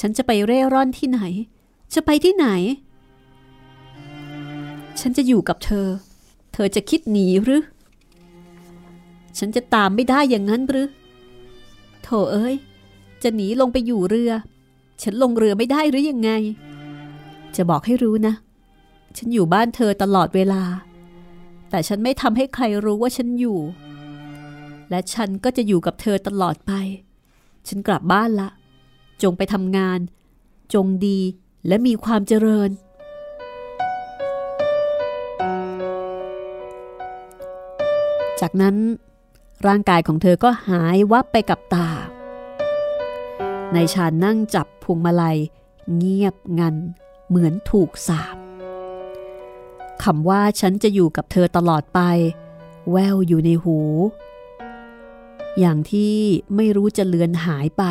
[0.00, 1.20] ฉันจะไปเร่ร่อนที่ไหน
[1.94, 2.48] จะไปที่ไหน
[5.00, 5.86] ฉันจะอยู่กับเธอ
[6.52, 7.62] เธอจะคิดหนีหรือ
[9.38, 10.88] ฉันจะตามไม่ได้อย่างนั้นหรือ
[12.02, 12.54] โถเอ้ย
[13.22, 14.32] จะหนีลงไปอยู่เรือ
[15.02, 16.30] ฉันลงเรือไม่ได้หรือยังไง
[17.56, 18.34] จะบอกให้รู้นะ
[19.16, 20.62] ฉันอยู่บ้านเธอตลอดเวลา
[21.70, 23.58] แต่ฉันไม่ทำให้ใครรู้ว่าฉันอยู่
[24.90, 26.72] และฉันก็จะอยู่กับเธอตลอดไป
[27.68, 28.48] ฉันกลับบ้านละ
[29.22, 29.98] จงไปทำงาน
[30.74, 31.18] จงดี
[31.66, 32.70] และมีความเจริญ
[38.40, 38.76] จากนั้น
[39.66, 41.88] ร่างกายของเธอก็หายวับไปกับตา
[43.74, 45.38] ในชานนั่งจับพวงมาลัย
[45.96, 46.76] เงียบงัน
[47.28, 48.36] เหมือนถูกสาบ
[50.02, 52.00] คำว่าฉันจะอยู่กับเธอตลอดไป
[52.90, 53.78] แววอยู่ในหู
[55.60, 56.14] อย่างที่
[56.56, 57.84] ไม่รู้จะเลือนหายไป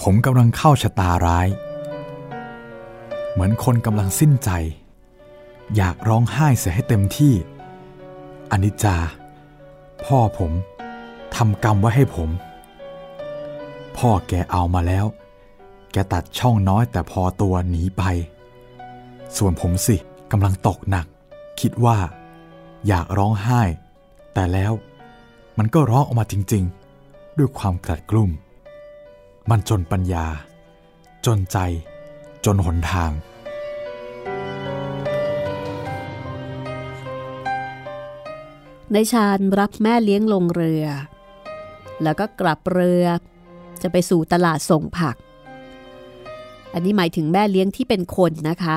[0.00, 1.48] ผมกำลังเข้าชะตาร้าย
[3.32, 4.50] เหมือนคนกำลังสิ้นใจ
[5.76, 7.34] อยากร้องไห้เสียให้เต็มที่
[8.50, 8.96] อนิจจา
[10.04, 10.52] พ่อผม
[11.36, 12.30] ทำกรรมไว้ให้ผม
[13.96, 15.06] พ่อแกเอามาแล้ว
[15.92, 18.02] แกตัดช่องน้อยแต่พอตัวหนีไป
[19.36, 19.96] ส่วนผมสิ
[20.32, 21.06] กำลังตกหนัก
[21.60, 21.98] คิดว่า
[22.88, 23.62] อยากร้องไห้
[24.34, 24.72] แต่แล้ว
[25.58, 28.30] มันก็ร้องออกมาจริงๆ ด้วยความกลัดกลุ้ม
[29.50, 30.26] มันจนปัญญา
[31.26, 31.58] จนใจ
[32.44, 33.12] จนหนทาง
[38.92, 40.84] ในชาญรับแม่เลี้ยงลงเรือ
[42.02, 43.06] แล้วก็กลับเรือ
[43.82, 45.16] จะไปสู่ตลาดส่งผัก
[46.72, 48.76] อันนี้หมายถึงแม่เลี้ยงที่เป็นคนนะคะ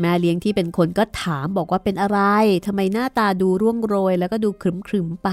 [0.00, 2.20] แม่เลี้ยงที่เป็นคนก็ถามบอกว่าเป็นอะไร
[2.66, 5.30] ทำไมหน้าตาดูร่วงโรย แล้วก็ดูครึมครึมไป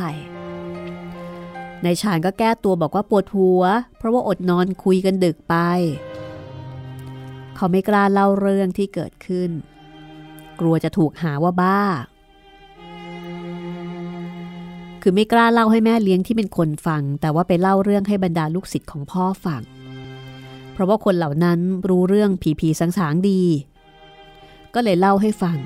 [1.83, 3.63] ในชาญก็แก้ตัวบอกว่าปวดหัว
[3.97, 5.55] เพราะว่าอดนอนคุยกันดึกไป
[7.55, 9.51] เขาไม่กล้าเล่าเรื่องที่เกิดขึ้น
[10.59, 11.81] กลัวจะถูกหาว่าบ้า
[15.01, 19.61] คือไม่กล้าเล่าให้แม่เลี้ยงที่เป็นคนฟัง แต่ว่าไปเล่าเรื่องให้บรรดาลูกศิษย์ของพ่อฟัง
[20.73, 21.59] เพราะว่าคนเหล่านั้น
[21.89, 23.41] รู้เรื่องผีผีสางสางดี
[24.75, 25.57] ก็เลยเล่าให้ฟัง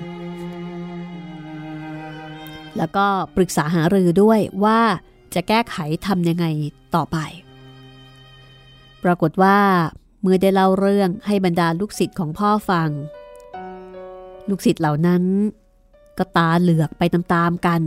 [2.77, 3.05] แล้วก็
[3.35, 4.79] ปรึกษาหารือด้วยว่า
[5.33, 5.75] จะแก้ไข
[6.07, 6.45] ทำยังไง
[6.95, 7.17] ต่อไป
[9.03, 9.57] ปรากฏว่า
[10.21, 12.89] เมื่อได้เล่าเรื่องให้บรรดาลูกศิษย์ของพ่อฟัง
[14.49, 15.23] ลูกศิษย์เหล่านั้น
[16.17, 17.81] ก็ตาเหลือกไปตามๆกัน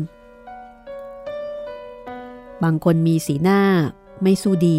[2.63, 3.61] บางคนมีสีหน้า
[4.23, 4.71] ไม่สู้ด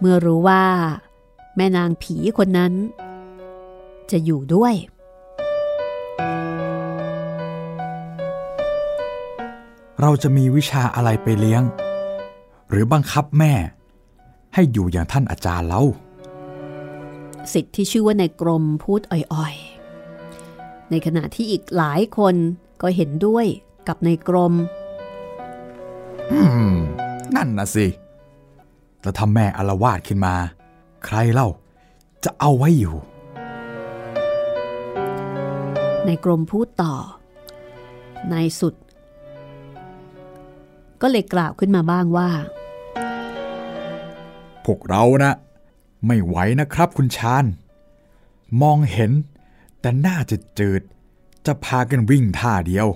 [0.00, 0.64] เมื่อรู้ว่า
[1.56, 2.72] แม่นางผีคนนั้น
[4.10, 4.74] จะอยู่ด้วย
[10.00, 11.62] เราจะมีวิชาอะไรไปเลี้ยง
[12.70, 13.52] หรือบังคับแม่
[14.54, 15.82] ให้อยู่อย่างท่านอาจารย์เล่า
[17.52, 22.34] สิทธิ์ที่ชื่อว่าในกรมพูดอ่อยๆ ในขณะที่อีกหลายคน
[22.82, 23.46] ก็เห็นด้วย
[23.88, 24.54] กับในกรม
[26.32, 26.40] อื
[26.72, 26.76] ม
[27.36, 27.86] นั่นนะสิ
[29.02, 30.34] แล้วถ้าแม่อารวาสขึ้นมา
[31.04, 31.48] ใครเล่า
[32.24, 32.96] จะเอาไว้อยู่
[36.06, 36.94] ในกรมพูดต่อ
[38.32, 38.74] นายสุด
[41.02, 42.30] ก็เลยกล่าวขึ้นมาบ้างว่า
[44.64, 45.32] พวกเรานะ
[46.06, 47.44] ไม่ไหวนะครับคุณชาญ
[48.62, 49.12] มองเห็น
[49.80, 52.88] แต่หน้าจะจืดๆจะพากันวิ่งท่าเดียว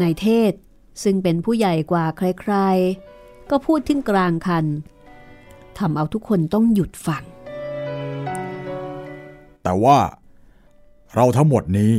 [0.00, 0.52] นายเทศ
[1.02, 4.66] ซึ่งเป็นผู้ใหญ่กว่าใครๆ ก็พูดขึ้นกลางคัน
[5.78, 7.24] ทำเอาทุกคนต้องหยุดฟัง
[9.62, 9.98] แต่ว่า
[11.14, 11.92] เราทั้งหมดนี้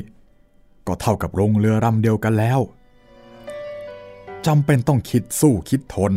[0.87, 2.59] ก็เท่ากับลงเรือลำเดียวกันแล้ว
[4.47, 6.13] จำเป็นต้องคิดสู้คิดทน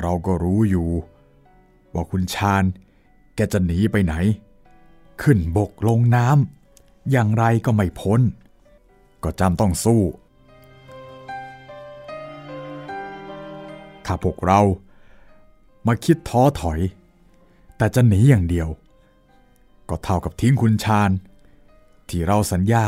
[0.00, 0.88] เราก็รู้อยู่
[1.94, 2.64] ว่าคุณชาญ
[3.34, 4.14] แกจะหนีไปไหน
[5.22, 8.20] ขึ้นบกลงน้ำอย่างไรก็ไม่พ้น
[9.22, 10.02] ก็จำต้องสู้
[14.04, 14.60] ถ้าพวกเรา
[15.86, 16.80] มาคิดท้อถอย
[17.76, 18.68] แต่จะหนีอย่างเดียว
[19.88, 21.10] ก็เท่ากับทิ้งคุณชาญ
[22.08, 22.84] ที่เราสัญญา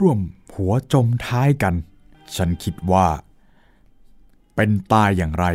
[0.00, 0.18] ร่วม
[0.54, 1.74] หัวจมท้ายกัน
[2.36, 3.06] ฉันคิดว่า
[4.62, 5.46] เป็นตายอย่างไร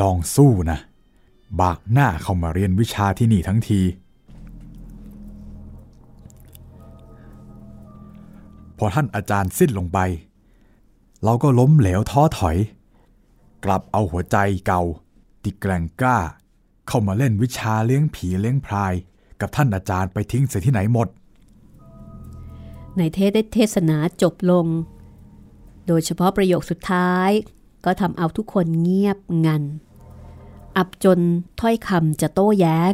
[0.00, 0.78] ลองสู้นะ
[1.60, 3.80] บากหน้าเข้ามาเรียนวิชาที่นี่ทั้งที
[8.78, 9.98] พอท่านอาจารย์สิ้นลงไป
[11.24, 12.56] เราก็ล้มเหลวท้อถอย
[13.64, 14.82] กลับเอาหัวใจเก่า
[15.42, 16.18] ที่แกร่งกล้า
[16.88, 18.92] เข้ามาเล่นวิชาเลี้ยงผีเลี้ยงพราย
[19.40, 21.08] กับท่านอาจารย์ไปทิ้งเสียที่ไหนหมด
[22.98, 24.66] ในเทศได้เทศนาจบลง
[25.86, 27.32] โดยเฉพาะประโยคสุดท้าย
[27.84, 29.62] ก็ทำเอาทุกคนเงียบงัน
[30.76, 31.20] อับจน
[31.60, 32.92] ถ้อยคำจะโต้แย้ง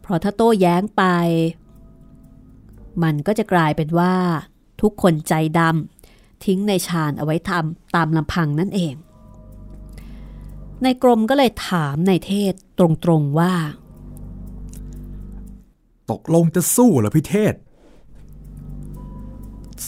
[0.00, 1.02] เพราะถ้าโต้แย้งไป
[3.02, 4.14] มันก็จะกลายเป็นว่า
[4.80, 8.94] ทุกคนใจดำทิ้งในชาญเอาไว้ทำตามลำพังนั่นเอง
[10.82, 13.54] ในกรมก็เลยถามในเทศตรงๆว่า
[16.10, 17.54] ตกลงจะสู้เหรอพี่เทศ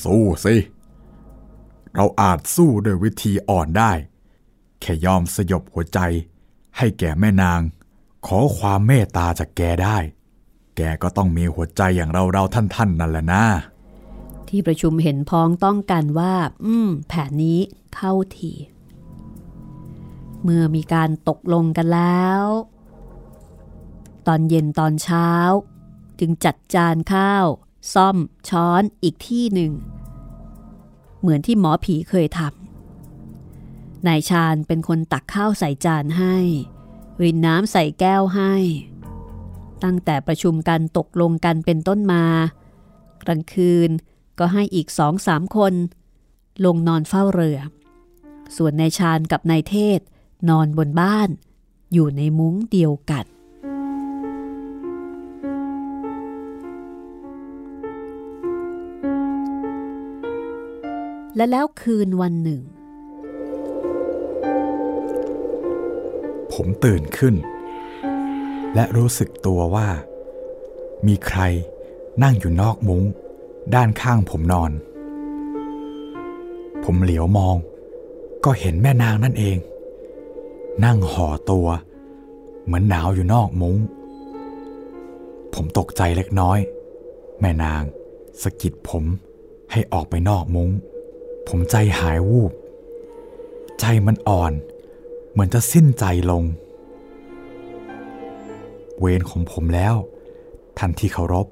[0.03, 0.55] สู้สิ
[1.97, 3.92] เราอาจสู้โดยวิธีอ่อนได้
[4.80, 6.01] แค่ยอมสยบหัวใจ
[6.76, 7.61] ให้แก่แม่นาง
[8.26, 9.99] ขอความเมตตาจากแกได้
[10.76, 13.44] แกก็ต้องมีหัวใจอย่างเราเราท่านท่านนั่นแหละนะ
[14.49, 16.34] ที่ประชุมเห็นพ้องต้องกันว่า
[16.64, 17.59] อืม แผนนี้
[17.94, 18.53] เข้าที
[20.42, 22.42] เมื่อมีการตกลงกันแล้ว
[24.26, 25.30] ตอนเย็นตอนเช้า
[26.18, 27.47] จึงจัดจานข้าว
[27.94, 28.16] ซ่อม
[28.49, 29.72] ช้อนอีกที่หนึ่ง
[31.21, 36.37] เหมือนที่หมอผีเคยทำนายชาญเป็นคนตักข้าวใส่จานให้
[37.23, 38.55] รินน้ำใส่แก้วให้
[39.85, 42.25] ตั้งแต่ประชุมกันตกลงกันเป็นต้นมา
[43.23, 43.91] กลางคืน
[44.39, 45.75] ก็ให้อีกสองสามคน
[46.64, 47.59] ลงนอนเฝ้าเรือ
[48.57, 50.01] ส่วนนายชาญกับนายเทศ
[50.49, 51.29] นอนบนบ้าน
[51.93, 53.25] อยู่ในมุ้งเดียวกัน
[61.37, 62.61] และแล้วคืนวันหนึ่ง
[66.53, 67.34] ผมตื่นขึ้น
[68.74, 69.89] และรู้สึกตัวว่า
[71.07, 71.41] มีใคร
[72.22, 73.03] นั่งอยู่นอกมุง้ง
[73.74, 74.70] ด้านข้างผมนอน
[76.84, 77.57] ผมเหลียวมอง
[78.45, 79.59] ก็เห็นแม่นางนั่นเอง
[80.84, 81.68] นั่งห่อตัว
[82.64, 83.76] เหมือนหนาวอยู่นอกมุง้ง
[85.55, 86.59] ผมตกใจเล็กน้อย
[87.41, 87.82] แม่นาง
[88.43, 89.05] สะกิดผม
[89.72, 90.70] ให้ออกไปนอกมุง้ง
[91.49, 92.53] ผมใจหายวูบ
[93.80, 94.53] ใจมันอ่อน
[95.30, 96.44] เหมือนจะสิ้นใจลง
[98.99, 99.94] เวรของผมแล้ว
[100.78, 101.47] ทันที่เคารพ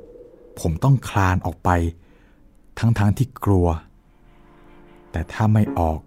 [0.60, 1.70] ผมต้องคลานออกไป
[2.78, 3.68] ทั้งๆทที่กลัว
[5.10, 6.00] แต่ถ้าไม่ออก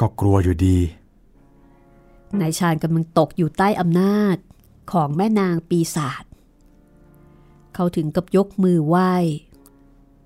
[0.00, 0.78] ก็กลัวอยู่ดี
[2.40, 4.36] นายชาญกำลังตกอยู่ใต้อำนาจ
[4.92, 6.24] ของแม่นางปีศาจ
[7.74, 9.12] เขาถึงกับยกมือไหว้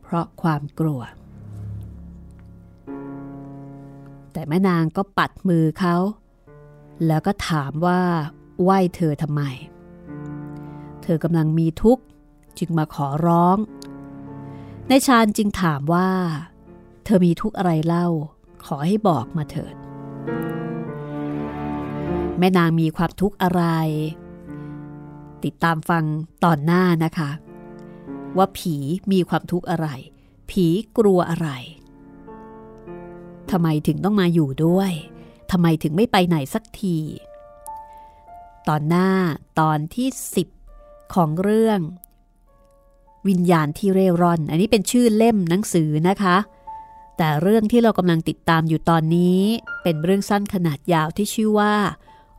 [0.03, 1.01] เพราะความกลัว
[4.39, 5.97] แต่แม่นางก็ปัดมือเขา
[7.07, 8.01] แล้วก็ถามว่า
[8.62, 9.43] ไหว้เธอทำไม
[11.03, 12.03] เธอกำลังมีทุกข์
[12.59, 13.57] จึงมาขอร้อง
[14.91, 16.09] นายชาญจึงถามว่า
[17.05, 18.07] เธอมีทุกข์อะไรเล่า
[18.66, 19.74] ขอให้บอกมาเถิด
[22.39, 23.62] แม่นางมีความทุกข์อะไร
[25.45, 26.05] ติดตามฟัง
[26.45, 27.30] ตอนหน้านะคะ
[28.36, 28.76] ว่าผี
[29.12, 29.89] มีความทุกข์อะไร
[30.51, 30.66] ผี
[30.99, 31.51] กลัวอะไร
[33.51, 34.92] ทำไมถึงต้องมาอยู่ด้วย
[35.51, 36.99] ทำไมถึงไม่ไปไหนสักที
[38.68, 39.11] ตอนหน้า
[39.61, 40.09] ตอนที่
[40.61, 41.80] 10 ของเรื่อง
[43.28, 46.36] วิญญาณที่เร่ร่อน อันนี้เป็นชื่อเล่มหนังสือนะคะ
[47.16, 49.40] แต่เรื่องที่เรากำลังติดตามอยู่ตอนนี้
[49.82, 51.74] เป็นเรื่องสั้นขนาดยาวที่ชื่อว่า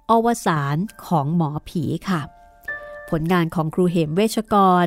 [0.10, 2.22] อวสานของหมอผีค่ะ
[3.10, 4.86] ผลงานของครูเหมเวชกร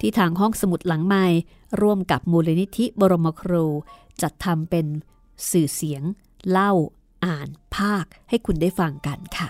[0.00, 1.24] ที่ทางห้องสมุดหลังไม้
[1.80, 3.66] ร่วมกับมูลนิธิบรมครู
[4.22, 4.86] จัดทำเป็น
[5.50, 6.02] สื่อเสียง
[6.50, 6.72] เล่า
[7.24, 9.48] อ่าน ภาค ให้คุณได้ฟังกันค่ะ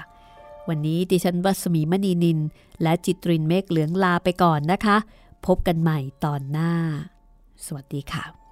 [0.69, 2.39] วันนี้ดิฉันวัสมีมณีนิน
[2.83, 4.97] และจิตรินเมฆเหลืองลาไปก่อนนะคะ
[5.47, 6.73] พบกันใหม่ตอนหน้า
[7.65, 8.48] สวัสดีค่ะ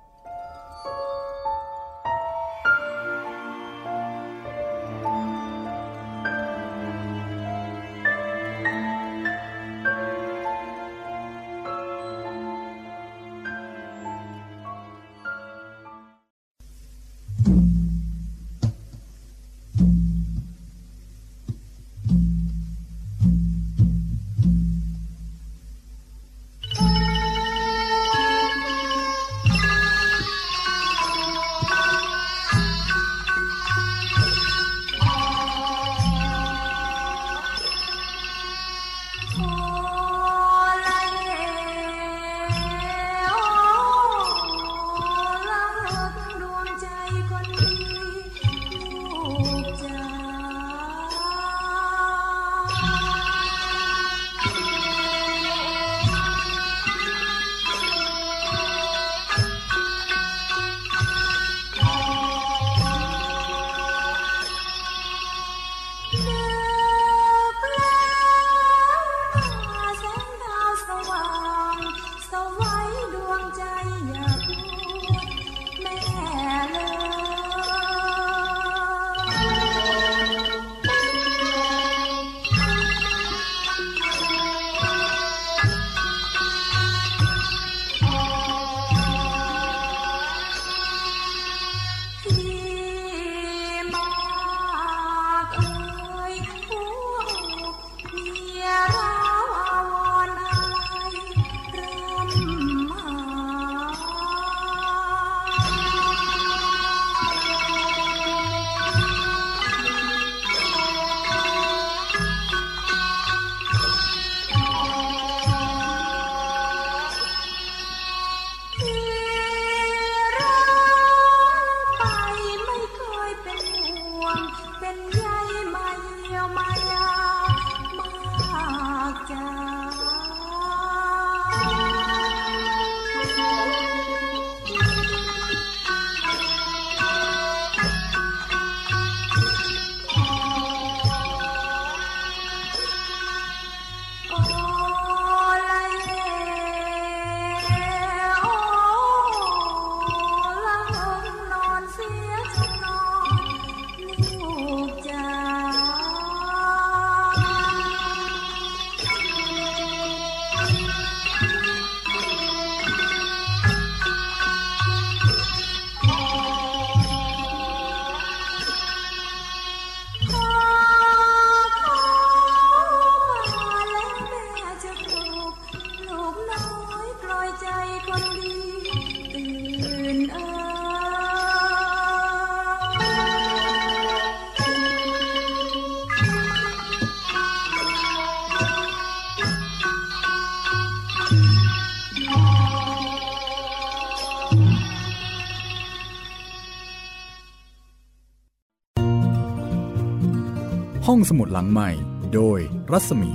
[201.29, 201.91] สมุดหลังใหม่
[202.35, 202.59] โดย
[202.93, 203.33] รัศมี